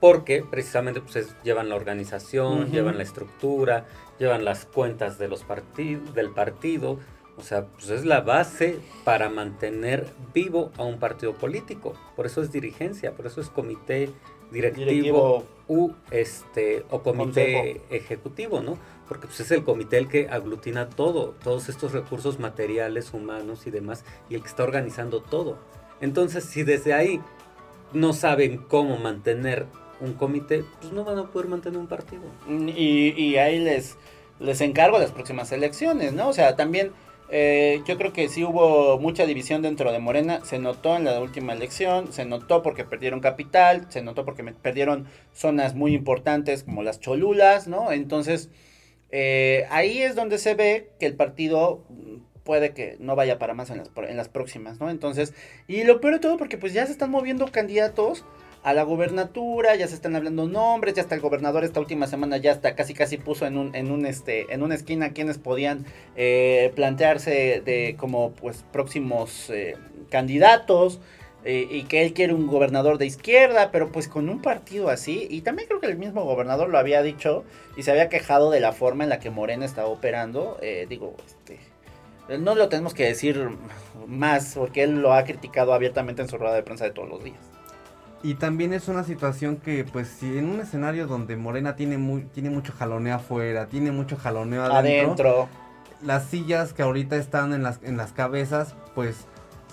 Porque 0.01 0.43
precisamente 0.43 0.99
pues, 0.99 1.15
es- 1.15 1.35
llevan 1.43 1.69
la 1.69 1.75
organización, 1.75 2.71
llevan 2.71 2.97
la 2.97 3.03
estructura, 3.03 3.85
llevan 4.19 4.43
las 4.43 4.65
cuentas 4.65 5.17
de 5.17 5.29
los 5.29 5.43
partidos, 5.43 6.13
del 6.13 6.31
partido. 6.31 6.99
O 7.37 7.43
sea, 7.43 7.65
pues 7.65 7.89
es 7.89 8.03
la 8.03 8.19
base 8.21 8.79
para 9.05 9.29
mantener 9.29 10.07
vivo 10.33 10.71
a 10.77 10.83
un 10.83 10.99
partido 10.99 11.33
político. 11.33 11.93
Por 12.17 12.25
eso 12.25 12.41
es 12.41 12.51
dirigencia, 12.51 13.13
por 13.13 13.25
eso 13.27 13.39
es 13.39 13.49
comité 13.49 14.09
directivo, 14.51 14.85
Directivo. 14.91 15.45
u 15.69 15.91
este 16.11 16.83
o 16.89 17.01
comité 17.01 17.81
ejecutivo, 17.89 18.59
¿no? 18.61 18.77
Porque 19.07 19.27
pues, 19.27 19.39
es 19.39 19.51
el 19.51 19.63
comité 19.63 19.97
el 19.97 20.07
que 20.09 20.27
aglutina 20.29 20.89
todo, 20.89 21.35
todos 21.43 21.69
estos 21.69 21.93
recursos 21.93 22.37
materiales, 22.37 23.13
humanos 23.13 23.65
y 23.65 23.71
demás, 23.71 24.03
y 24.29 24.35
el 24.35 24.41
que 24.41 24.47
está 24.49 24.63
organizando 24.63 25.21
todo. 25.21 25.57
Entonces, 26.01 26.43
si 26.43 26.63
desde 26.63 26.93
ahí 26.93 27.21
no 27.93 28.11
saben 28.13 28.57
cómo 28.57 28.97
mantener 28.97 29.67
un 30.01 30.13
comité, 30.13 30.65
pues 30.81 30.91
no 30.91 31.03
van 31.03 31.17
a 31.19 31.27
poder 31.27 31.47
mantener 31.47 31.79
un 31.79 31.87
partido. 31.87 32.23
Y, 32.49 33.13
y 33.15 33.37
ahí 33.37 33.59
les, 33.59 33.97
les 34.39 34.59
encargo 34.61 34.99
las 34.99 35.11
próximas 35.11 35.51
elecciones, 35.51 36.13
¿no? 36.13 36.29
O 36.29 36.33
sea, 36.33 36.55
también 36.55 36.91
eh, 37.33 37.81
yo 37.87 37.97
creo 37.97 38.11
que 38.11 38.27
sí 38.27 38.43
hubo 38.43 38.99
mucha 38.99 39.25
división 39.25 39.61
dentro 39.61 39.93
de 39.93 39.99
Morena, 39.99 40.43
se 40.43 40.59
notó 40.59 40.97
en 40.97 41.05
la 41.05 41.17
última 41.21 41.53
elección, 41.53 42.11
se 42.11 42.25
notó 42.25 42.61
porque 42.61 42.83
perdieron 42.83 43.21
capital, 43.21 43.85
se 43.87 44.01
notó 44.01 44.25
porque 44.25 44.43
perdieron 44.43 45.07
zonas 45.31 45.73
muy 45.73 45.93
importantes 45.93 46.63
como 46.63 46.83
las 46.83 46.99
Cholulas, 46.99 47.69
¿no? 47.69 47.93
Entonces, 47.93 48.49
eh, 49.11 49.65
ahí 49.69 50.01
es 50.01 50.15
donde 50.15 50.39
se 50.39 50.55
ve 50.55 50.89
que 50.99 51.05
el 51.05 51.15
partido 51.15 51.85
mm, 51.87 52.17
puede 52.43 52.73
que 52.73 52.97
no 52.99 53.15
vaya 53.15 53.39
para 53.39 53.53
más 53.53 53.69
en 53.69 53.77
las, 53.77 53.91
en 53.95 54.17
las 54.17 54.27
próximas, 54.27 54.81
¿no? 54.81 54.89
Entonces, 54.89 55.33
y 55.69 55.85
lo 55.85 56.01
peor 56.01 56.15
de 56.15 56.19
todo 56.19 56.35
porque 56.35 56.57
pues 56.57 56.73
ya 56.73 56.85
se 56.85 56.91
están 56.91 57.11
moviendo 57.11 57.47
candidatos 57.47 58.25
a 58.63 58.73
la 58.73 58.83
gubernatura, 58.83 59.75
ya 59.75 59.87
se 59.87 59.95
están 59.95 60.15
hablando 60.15 60.47
nombres, 60.47 60.93
ya 60.93 61.01
hasta 61.01 61.15
el 61.15 61.21
gobernador 61.21 61.63
esta 61.63 61.79
última 61.79 62.07
semana 62.07 62.37
ya 62.37 62.51
hasta 62.51 62.75
casi 62.75 62.93
casi 62.93 63.17
puso 63.17 63.45
en 63.45 63.57
un, 63.57 63.75
en 63.75 63.91
un 63.91 64.05
este, 64.05 64.53
en 64.53 64.61
una 64.61 64.75
esquina 64.75 65.13
quienes 65.13 65.37
podían 65.37 65.85
eh, 66.15 66.71
plantearse 66.75 67.61
de 67.65 67.95
como 67.97 68.31
pues 68.31 68.63
próximos 68.71 69.49
eh, 69.49 69.75
candidatos. 70.09 70.99
eh, 71.43 71.67
y 71.69 71.83
que 71.83 72.03
él 72.03 72.13
quiere 72.13 72.33
un 72.33 72.47
gobernador 72.47 72.97
de 72.97 73.07
izquierda, 73.07 73.71
pero 73.71 73.91
pues 73.91 74.07
con 74.07 74.29
un 74.29 74.41
partido 74.41 74.89
así, 74.89 75.27
y 75.29 75.41
también 75.41 75.67
creo 75.67 75.79
que 75.79 75.87
el 75.87 75.97
mismo 75.97 76.23
gobernador 76.23 76.69
lo 76.69 76.77
había 76.77 77.01
dicho 77.01 77.43
y 77.75 77.83
se 77.83 77.91
había 77.91 78.09
quejado 78.09 78.51
de 78.51 78.59
la 78.59 78.73
forma 78.73 79.03
en 79.03 79.09
la 79.09 79.19
que 79.19 79.31
Morena 79.31 79.65
estaba 79.65 79.87
operando, 79.87 80.57
eh, 80.61 80.85
digo, 80.87 81.15
este, 81.25 81.59
no 82.37 82.55
lo 82.55 82.69
tenemos 82.69 82.93
que 82.93 83.05
decir 83.05 83.49
más, 84.07 84.53
porque 84.55 84.83
él 84.83 85.01
lo 85.01 85.13
ha 85.13 85.23
criticado 85.23 85.73
abiertamente 85.73 86.21
en 86.21 86.27
su 86.27 86.37
rueda 86.37 86.53
de 86.53 86.63
prensa 86.63 86.85
de 86.85 86.91
todos 86.91 87.09
los 87.09 87.23
días. 87.23 87.50
Y 88.23 88.35
también 88.35 88.73
es 88.73 88.87
una 88.87 89.03
situación 89.03 89.57
que, 89.57 89.83
pues, 89.83 90.07
si 90.07 90.37
en 90.37 90.45
un 90.49 90.59
escenario 90.59 91.07
donde 91.07 91.35
Morena 91.37 91.75
tiene 91.75 91.97
muy, 91.97 92.23
tiene 92.23 92.49
mucho 92.51 92.71
jaloneo 92.71 93.15
afuera, 93.15 93.65
tiene 93.67 93.91
mucho 93.91 94.15
jaloneo 94.15 94.63
adentro, 94.63 95.29
Adentro. 95.29 95.49
las 96.03 96.25
sillas 96.25 96.73
que 96.73 96.83
ahorita 96.83 97.15
están 97.15 97.53
en 97.53 97.63
las, 97.63 97.79
en 97.83 97.97
las 97.97 98.11
cabezas, 98.13 98.75
pues, 98.93 99.25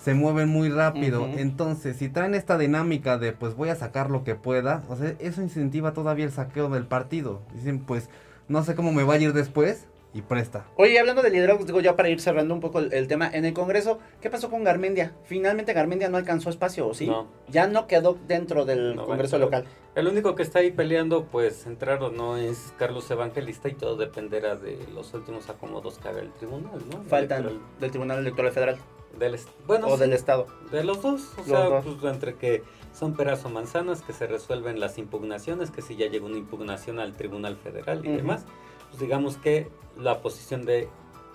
se 0.03 0.13
mueven 0.15 0.49
muy 0.49 0.69
rápido. 0.69 1.27
Entonces, 1.35 1.97
si 1.97 2.09
traen 2.09 2.33
esta 2.33 2.57
dinámica 2.57 3.17
de, 3.19 3.33
pues, 3.33 3.55
voy 3.55 3.69
a 3.69 3.75
sacar 3.75 4.09
lo 4.09 4.23
que 4.23 4.33
pueda, 4.33 4.83
o 4.89 4.95
sea, 4.95 5.13
eso 5.19 5.41
incentiva 5.43 5.93
todavía 5.93 6.25
el 6.25 6.31
saqueo 6.31 6.69
del 6.69 6.87
partido. 6.87 7.41
Dicen, 7.53 7.79
pues, 7.79 8.09
no 8.47 8.63
sé 8.63 8.73
cómo 8.73 8.91
me 8.91 9.03
va 9.03 9.13
a 9.15 9.17
ir 9.19 9.33
después, 9.33 9.85
y 10.13 10.21
presta. 10.23 10.65
Oye, 10.75 10.99
hablando 10.99 11.21
de 11.21 11.29
liderazgo, 11.29 11.65
digo 11.65 11.81
ya 11.81 11.95
para 11.95 12.09
ir 12.09 12.19
cerrando 12.19 12.53
un 12.53 12.59
poco 12.61 12.79
el, 12.79 12.91
el 12.93 13.07
tema, 13.07 13.29
en 13.31 13.45
el 13.45 13.53
Congreso, 13.53 13.99
¿qué 14.21 14.29
pasó 14.29 14.49
con 14.49 14.63
Garmendia? 14.63 15.13
Finalmente 15.23 15.73
Garmendia 15.73 16.09
no 16.09 16.17
alcanzó 16.17 16.49
espacio, 16.49 16.87
¿o 16.87 16.93
sí? 16.93 17.05
No. 17.07 17.27
Ya 17.47 17.67
no 17.67 17.85
quedó 17.87 18.17
dentro 18.27 18.65
del 18.65 18.95
No, 18.95 19.05
Congreso 19.05 19.37
bueno, 19.37 19.45
local. 19.45 19.65
El 19.95 20.07
único 20.07 20.33
que 20.35 20.43
está 20.43 20.59
ahí 20.59 20.71
peleando, 20.71 21.25
pues 21.25 21.65
entrar 21.67 22.01
o 22.01 22.09
no, 22.11 22.37
es 22.37 22.73
Carlos 22.77 23.09
Evangelista 23.11 23.69
y 23.69 23.73
todo 23.73 23.97
dependerá 23.97 24.55
de 24.55 24.79
los 24.93 25.13
últimos 25.13 25.49
acomodos 25.49 25.99
que 25.99 26.07
haga 26.07 26.21
el 26.21 26.31
tribunal, 26.33 26.79
¿no? 26.91 27.03
Faltan 27.03 27.43
Electoral 27.43 27.79
del 27.79 27.91
Tribunal 27.91 28.19
Electoral 28.19 28.51
Federal 28.51 28.77
Del, 29.19 29.39
bueno, 29.67 29.87
o 29.87 29.93
sí, 29.95 29.99
del 30.01 30.13
Estado. 30.13 30.47
de 30.71 30.83
los 30.83 31.01
dos, 31.01 31.33
o 31.33 31.37
Los 31.37 31.45
sea, 31.47 31.59
dos. 31.65 31.85
pues, 31.99 32.13
entre 32.13 32.35
que 32.35 32.63
son 32.93 33.13
peras 33.15 33.43
o 33.45 33.49
manzanas, 33.49 34.01
que 34.01 34.13
se 34.13 34.25
resuelven 34.27 34.79
las 34.79 34.97
impugnaciones, 34.97 35.69
que 35.71 35.81
si 35.81 35.95
ya 35.95 36.07
llegó 36.07 36.25
una 36.27 36.37
impugnación 36.37 36.99
al 36.99 37.15
Tribunal 37.15 37.57
Federal 37.57 38.05
y 38.05 38.09
demás, 38.11 38.45
pues 38.89 38.99
digamos 38.99 39.37
que 39.37 39.69
la 39.97 40.21
posición 40.21 40.65
de 40.65 40.89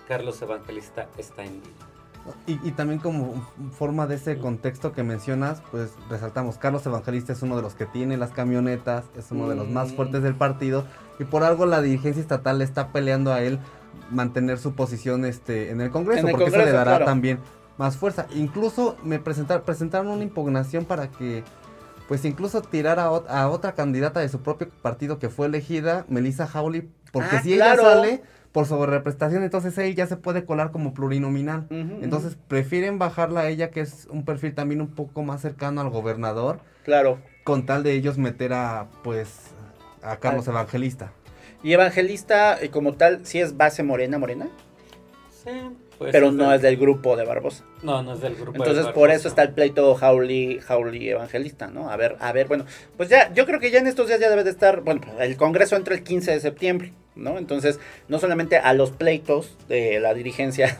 Carlos 0.07 0.41
Evangelista 0.41 1.07
está 1.17 1.43
en 1.43 1.61
vivo. 1.61 1.75
Y, 2.47 2.53
y 2.67 2.71
también 2.71 2.99
como 2.99 3.35
forma 3.77 4.07
de 4.07 4.15
ese 4.15 4.39
contexto 4.39 4.93
que 4.93 5.03
mencionas, 5.03 5.61
pues 5.69 5.91
resaltamos, 6.09 6.57
Carlos 6.57 6.83
Evangelista 6.85 7.33
es 7.33 7.41
uno 7.43 7.55
de 7.55 7.61
los 7.61 7.75
que 7.75 7.85
tiene 7.85 8.17
las 8.17 8.31
camionetas, 8.31 9.05
es 9.15 9.29
uno 9.29 9.47
de 9.47 9.55
los 9.55 9.69
más 9.69 9.93
fuertes 9.93 10.23
del 10.23 10.33
partido, 10.33 10.85
y 11.19 11.25
por 11.25 11.43
algo 11.43 11.67
la 11.67 11.81
dirigencia 11.81 12.21
estatal 12.21 12.57
le 12.57 12.63
está 12.63 12.91
peleando 12.91 13.31
a 13.31 13.41
él 13.43 13.59
mantener 14.09 14.57
su 14.57 14.73
posición 14.73 15.23
este, 15.23 15.69
en 15.69 15.81
el 15.81 15.91
Congreso, 15.91 16.21
En 16.21 16.27
el 16.27 16.31
porque 16.31 16.45
eso 16.45 16.53
Congreso, 16.53 16.71
le 16.71 16.77
dará 16.77 16.91
claro. 16.91 17.05
también 17.05 17.39
más 17.77 17.97
fuerza. 17.97 18.27
Incluso 18.33 18.97
me 19.03 19.19
presentar, 19.19 19.63
presentaron 19.63 20.07
una 20.07 20.23
impugnación 20.23 20.85
para 20.85 21.11
que, 21.11 21.43
pues 22.07 22.23
incluso 22.25 22.61
tirar 22.61 22.99
a, 22.99 23.09
ot- 23.11 23.27
a 23.29 23.49
otra 23.49 23.73
candidata 23.73 24.19
de 24.19 24.29
su 24.29 24.41
propio 24.41 24.69
partido 24.81 25.19
que 25.19 25.29
fue 25.29 25.47
elegida, 25.47 26.05
Melissa 26.07 26.47
Hawley, 26.51 26.89
porque 27.11 27.37
Ah, 27.37 27.41
si 27.41 27.55
claro. 27.55 27.81
ella 27.81 27.91
sale 27.95 28.23
por 28.51 28.65
sobrerepresentación, 28.67 29.43
entonces 29.43 29.77
él 29.77 29.95
ya 29.95 30.07
se 30.07 30.15
puede 30.15 30.45
colar 30.45 30.71
como 30.71 30.93
plurinominal. 30.93 31.67
Entonces 31.69 32.37
prefieren 32.47 32.99
bajarla 32.99 33.41
a 33.41 33.47
ella, 33.49 33.69
que 33.69 33.81
es 33.81 34.07
un 34.09 34.23
perfil 34.23 34.53
también 34.55 34.79
un 34.81 34.87
poco 34.87 35.23
más 35.23 35.41
cercano 35.41 35.81
al 35.81 35.89
gobernador, 35.89 36.59
Claro. 36.85 37.19
con 37.43 37.65
tal 37.65 37.83
de 37.83 37.91
ellos 37.93 38.17
meter 38.17 38.53
a, 38.53 38.87
pues, 39.03 39.51
a 40.01 40.17
Carlos 40.17 40.47
Al- 40.47 40.53
Evangelista. 40.53 41.11
Y 41.63 41.73
Evangelista, 41.73 42.61
eh, 42.61 42.69
como 42.69 42.93
tal, 42.93 43.25
sí 43.25 43.39
es 43.41 43.57
base 43.57 43.81
morena, 43.83 44.17
morena, 44.19 44.47
Sí, 45.43 45.49
pues, 45.97 46.11
pero 46.11 46.31
no 46.31 46.45
del- 46.49 46.55
es 46.57 46.61
del 46.61 46.77
grupo 46.77 47.15
de 47.15 47.25
Barbosa. 47.25 47.63
No, 47.83 48.01
no 48.01 48.13
es 48.13 48.21
del 48.21 48.35
grupo. 48.35 48.51
de 48.53 48.57
Entonces 48.57 48.85
por 48.85 48.93
Barbosa. 49.09 49.13
eso 49.15 49.27
está 49.27 49.43
el 49.43 49.49
pleito 49.53 49.91
Howley, 49.93 50.59
Howley 50.67 51.09
Evangelista, 51.09 51.67
¿no? 51.67 51.89
A 51.89 51.97
ver, 51.97 52.15
a 52.19 52.31
ver, 52.31 52.47
bueno, 52.47 52.65
pues 52.97 53.09
ya, 53.09 53.31
yo 53.33 53.45
creo 53.45 53.59
que 53.59 53.71
ya 53.71 53.79
en 53.79 53.87
estos 53.87 54.07
días 54.07 54.19
ya 54.19 54.29
debe 54.29 54.43
de 54.43 54.49
estar, 54.51 54.81
bueno, 54.81 55.01
el 55.19 55.37
Congreso 55.37 55.75
entra 55.75 55.93
el 55.95 56.03
15 56.03 56.31
de 56.31 56.39
septiembre, 56.39 56.93
¿no? 57.15 57.37
Entonces, 57.37 57.79
no 58.07 58.19
solamente 58.19 58.57
a 58.57 58.73
los 58.73 58.91
pleitos 58.91 59.55
de 59.69 59.99
la 59.99 60.13
dirigencia 60.13 60.77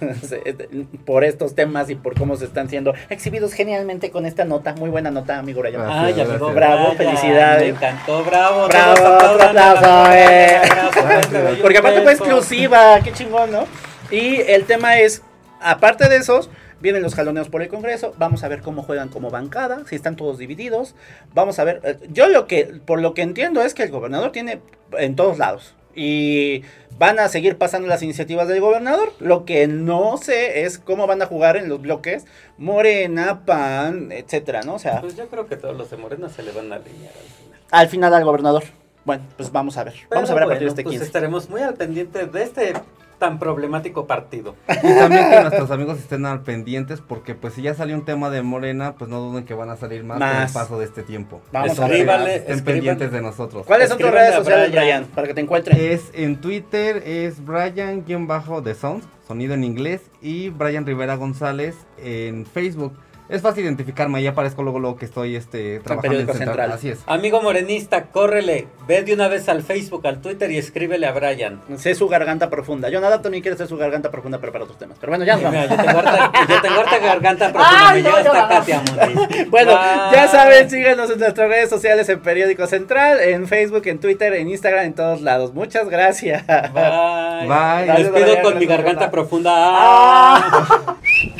por 1.05 1.23
estos 1.23 1.55
temas 1.55 1.89
y 1.89 1.95
por 1.95 2.15
cómo 2.17 2.35
se 2.35 2.45
están 2.45 2.69
siendo 2.69 2.93
exhibidos 3.09 3.53
genialmente 3.53 4.11
con 4.11 4.25
esta 4.25 4.43
nota, 4.45 4.73
muy 4.75 4.89
buena 4.89 5.11
nota, 5.11 5.37
amigo. 5.37 5.61
Gracias. 5.61 5.81
Ah, 5.85 6.09
ya 6.09 6.25
llegó 6.25 6.51
Bravo, 6.53 6.93
felicidades. 6.93 7.61
Me 7.63 7.69
encantó, 7.69 8.23
bravo. 8.23 8.67
Bravo, 8.67 8.93
otro 9.33 9.47
aplauso, 9.47 10.11
eh. 10.13 10.57
aplaudan, 10.91 11.57
Porque 11.61 11.77
aparte 11.77 12.01
fue 12.01 12.11
exclusiva, 12.11 12.99
qué 13.03 13.11
chingón, 13.13 13.51
¿no? 13.51 13.65
Y 14.11 14.41
el 14.41 14.65
tema 14.65 14.99
es, 14.99 15.21
aparte 15.61 16.07
de 16.09 16.17
esos, 16.17 16.49
vienen 16.79 17.01
los 17.01 17.15
jaloneos 17.15 17.49
por 17.49 17.61
el 17.61 17.67
Congreso, 17.67 18.13
vamos 18.17 18.43
a 18.43 18.47
ver 18.47 18.61
cómo 18.61 18.83
juegan 18.83 19.09
como 19.09 19.29
bancada, 19.29 19.83
si 19.87 19.95
están 19.95 20.15
todos 20.15 20.37
divididos, 20.37 20.95
vamos 21.33 21.59
a 21.59 21.63
ver, 21.63 21.81
eh, 21.83 21.97
yo 22.09 22.27
lo 22.27 22.47
que, 22.47 22.65
por 22.85 23.01
lo 23.01 23.13
que 23.13 23.21
entiendo 23.21 23.61
es 23.63 23.73
que 23.73 23.83
el 23.83 23.91
gobernador 23.91 24.31
tiene 24.31 24.61
en 24.97 25.15
todos 25.15 25.37
lados. 25.37 25.75
Y 25.97 26.63
van 26.99 27.19
a 27.19 27.29
seguir 27.29 27.57
pasando 27.57 27.87
las 27.87 28.03
iniciativas 28.03 28.49
del 28.49 28.59
gobernador. 28.59 29.13
Lo 29.19 29.45
que 29.45 29.65
no 29.67 30.17
sé 30.17 30.63
es 30.63 30.77
cómo 30.77 31.07
van 31.07 31.21
a 31.21 31.25
jugar 31.25 31.55
en 31.55 31.69
los 31.69 31.81
bloques 31.81 32.25
Morena, 32.57 33.45
PAN, 33.45 34.11
etcétera, 34.11 34.61
¿no? 34.63 34.73
O 34.75 34.79
sea, 34.79 34.99
Pues 34.99 35.15
yo 35.15 35.27
creo 35.29 35.47
que 35.47 35.55
todos 35.55 35.75
los 35.75 35.89
de 35.89 35.95
Morena 35.95 36.27
se 36.27 36.43
le 36.43 36.51
van 36.51 36.73
a 36.73 36.75
alinear 36.75 37.13
al 37.13 37.29
final. 37.29 37.59
al 37.71 37.87
final 37.87 38.13
al 38.13 38.25
gobernador. 38.25 38.63
Bueno, 39.05 39.23
pues 39.37 39.51
vamos 39.53 39.77
a 39.77 39.85
ver. 39.85 39.93
Vamos 40.09 40.29
a 40.29 40.33
ver 40.33 40.43
a 40.43 40.47
partir 40.47 40.63
de 40.63 40.69
este 40.69 40.83
pues 40.83 40.93
15. 40.93 41.05
estaremos 41.05 41.49
muy 41.49 41.61
al 41.61 41.75
pendiente 41.75 42.25
de 42.25 42.43
este 42.43 42.73
tan 43.19 43.39
problemático 43.39 44.07
partido. 44.07 44.55
Y 44.69 44.95
también 44.97 45.29
que 45.29 45.41
nuestros 45.41 45.71
amigos 45.71 45.99
estén 45.99 46.25
al 46.25 46.41
pendientes 46.41 47.01
porque 47.01 47.35
pues 47.35 47.53
si 47.53 47.61
ya 47.61 47.73
salió 47.73 47.95
un 47.95 48.05
tema 48.05 48.29
de 48.29 48.41
Morena, 48.41 48.95
pues 48.97 49.09
no 49.09 49.19
duden 49.19 49.45
que 49.45 49.53
van 49.53 49.69
a 49.69 49.75
salir 49.77 50.03
más, 50.03 50.19
con 50.19 50.27
el 50.27 50.33
Más. 50.35 50.51
paso 50.53 50.79
de 50.79 50.85
este 50.85 51.03
tiempo. 51.03 51.41
Vamos 51.51 51.79
a 51.79 51.83
ver. 51.87 51.93
Escríbale, 51.93 52.35
Estén 52.35 52.55
escríbale. 52.55 52.73
pendientes 52.73 53.11
de 53.11 53.21
nosotros. 53.21 53.65
¿Cuáles 53.65 53.89
son 53.89 53.97
tus 53.97 54.11
redes 54.11 54.35
sociales, 54.35 54.69
Brian. 54.71 54.83
Brian? 54.83 55.05
Para 55.15 55.27
que 55.27 55.33
te 55.33 55.41
encuentren. 55.41 55.77
Es 55.79 56.11
en 56.13 56.39
Twitter 56.41 57.01
es 57.05 57.43
Brian-The 57.43 58.75
Sound, 58.75 59.03
sonido 59.27 59.53
en 59.53 59.63
inglés, 59.63 60.01
y 60.21 60.49
Brian 60.49 60.85
Rivera 60.85 61.15
González 61.15 61.75
en 61.97 62.45
Facebook. 62.45 62.93
Es 63.27 63.41
fácil 63.41 63.63
identificarme, 63.65 64.19
ahí 64.19 64.27
aparezco 64.27 64.61
luego, 64.61 64.79
luego 64.79 64.97
que 64.97 65.05
estoy 65.05 65.35
este, 65.35 65.79
trabajando 65.79 66.19
en 66.19 66.25
Periódico 66.27 66.33
Central. 66.33 66.55
Central. 66.55 66.71
Así 66.71 66.89
es. 66.89 66.99
Amigo 67.07 67.41
morenista, 67.41 68.03
córrele, 68.05 68.67
ve 68.87 69.01
de 69.01 69.13
una 69.15 69.27
vez 69.27 69.49
al 69.49 69.63
Facebook, 69.63 70.05
al 70.05 70.21
Twitter 70.21 70.51
y 70.51 70.57
escríbele 70.59 71.07
a 71.07 71.11
Brian. 71.11 71.59
Sé 71.77 71.95
su 71.95 72.07
garganta 72.07 72.51
profunda. 72.51 72.89
Yo 72.89 73.01
nada 73.01 73.23
también 73.23 73.41
quiere 73.41 73.57
ser 73.57 73.67
su 73.67 73.77
garganta 73.77 74.11
profunda, 74.11 74.37
pero 74.39 74.51
para 74.51 74.65
otros 74.65 74.77
temas. 74.77 74.97
Pero 74.99 75.11
bueno, 75.11 75.25
ya 75.25 75.37
nos 75.37 75.51
Mira, 75.51 75.65
vamos. 75.65 75.77
yo 75.77 75.83
tengo 75.85 75.99
harta, 75.99 76.31
yo 76.49 76.61
tengo 76.61 76.79
harta 76.81 76.97
garganta 76.99 77.53
profunda, 77.53 77.89
Ay, 77.89 78.03
me 78.03 78.09
no. 78.09 78.31
Katia. 78.47 78.81
Bueno, 79.49 79.71
Bye. 79.71 80.11
ya 80.13 80.27
saben, 80.27 80.69
síganos 80.69 81.09
en 81.09 81.19
nuestras 81.19 81.49
redes 81.49 81.69
sociales 81.69 82.07
en 82.09 82.19
Periódico 82.19 82.67
Central, 82.67 83.19
en 83.21 83.47
Facebook, 83.47 83.87
en 83.87 83.99
Twitter, 83.99 84.33
en 84.33 84.49
Instagram, 84.49 84.85
en 84.85 84.93
todos 84.93 85.21
lados. 85.21 85.53
Muchas 85.53 85.89
gracias. 85.89 86.45
Bye. 86.45 87.47
Bye. 87.47 88.03
Les 88.03 88.09
pido 88.09 88.41
con 88.43 88.59
mi 88.59 88.65
garganta 88.65 89.09
profunda. 89.09 89.51
Ah. 89.55 90.95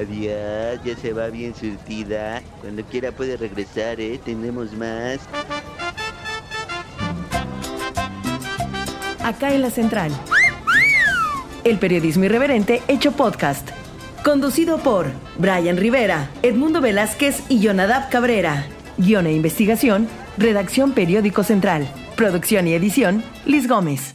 Adiós, 0.00 0.80
ya 0.82 0.96
se 0.96 1.12
va 1.12 1.28
bien 1.28 1.54
surtida. 1.54 2.42
Cuando 2.62 2.82
quiera 2.84 3.12
puede 3.12 3.36
regresar, 3.36 4.00
¿eh? 4.00 4.18
Tenemos 4.24 4.72
más. 4.72 5.20
Acá 9.22 9.52
en 9.52 9.60
la 9.60 9.70
Central. 9.70 10.10
El 11.64 11.78
periodismo 11.78 12.24
irreverente 12.24 12.82
hecho 12.88 13.12
podcast. 13.12 13.68
Conducido 14.24 14.78
por 14.78 15.06
Brian 15.38 15.76
Rivera, 15.76 16.30
Edmundo 16.42 16.80
Velázquez 16.80 17.42
y 17.50 17.60
Jonadab 17.60 18.08
Cabrera. 18.08 18.66
Guión 18.96 19.26
e 19.26 19.34
investigación, 19.34 20.08
redacción 20.38 20.92
Periódico 20.92 21.42
Central. 21.42 21.86
Producción 22.16 22.66
y 22.66 22.72
edición, 22.72 23.22
Liz 23.44 23.68
Gómez. 23.68 24.14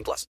18 0.00 0.04
plus. 0.04 0.26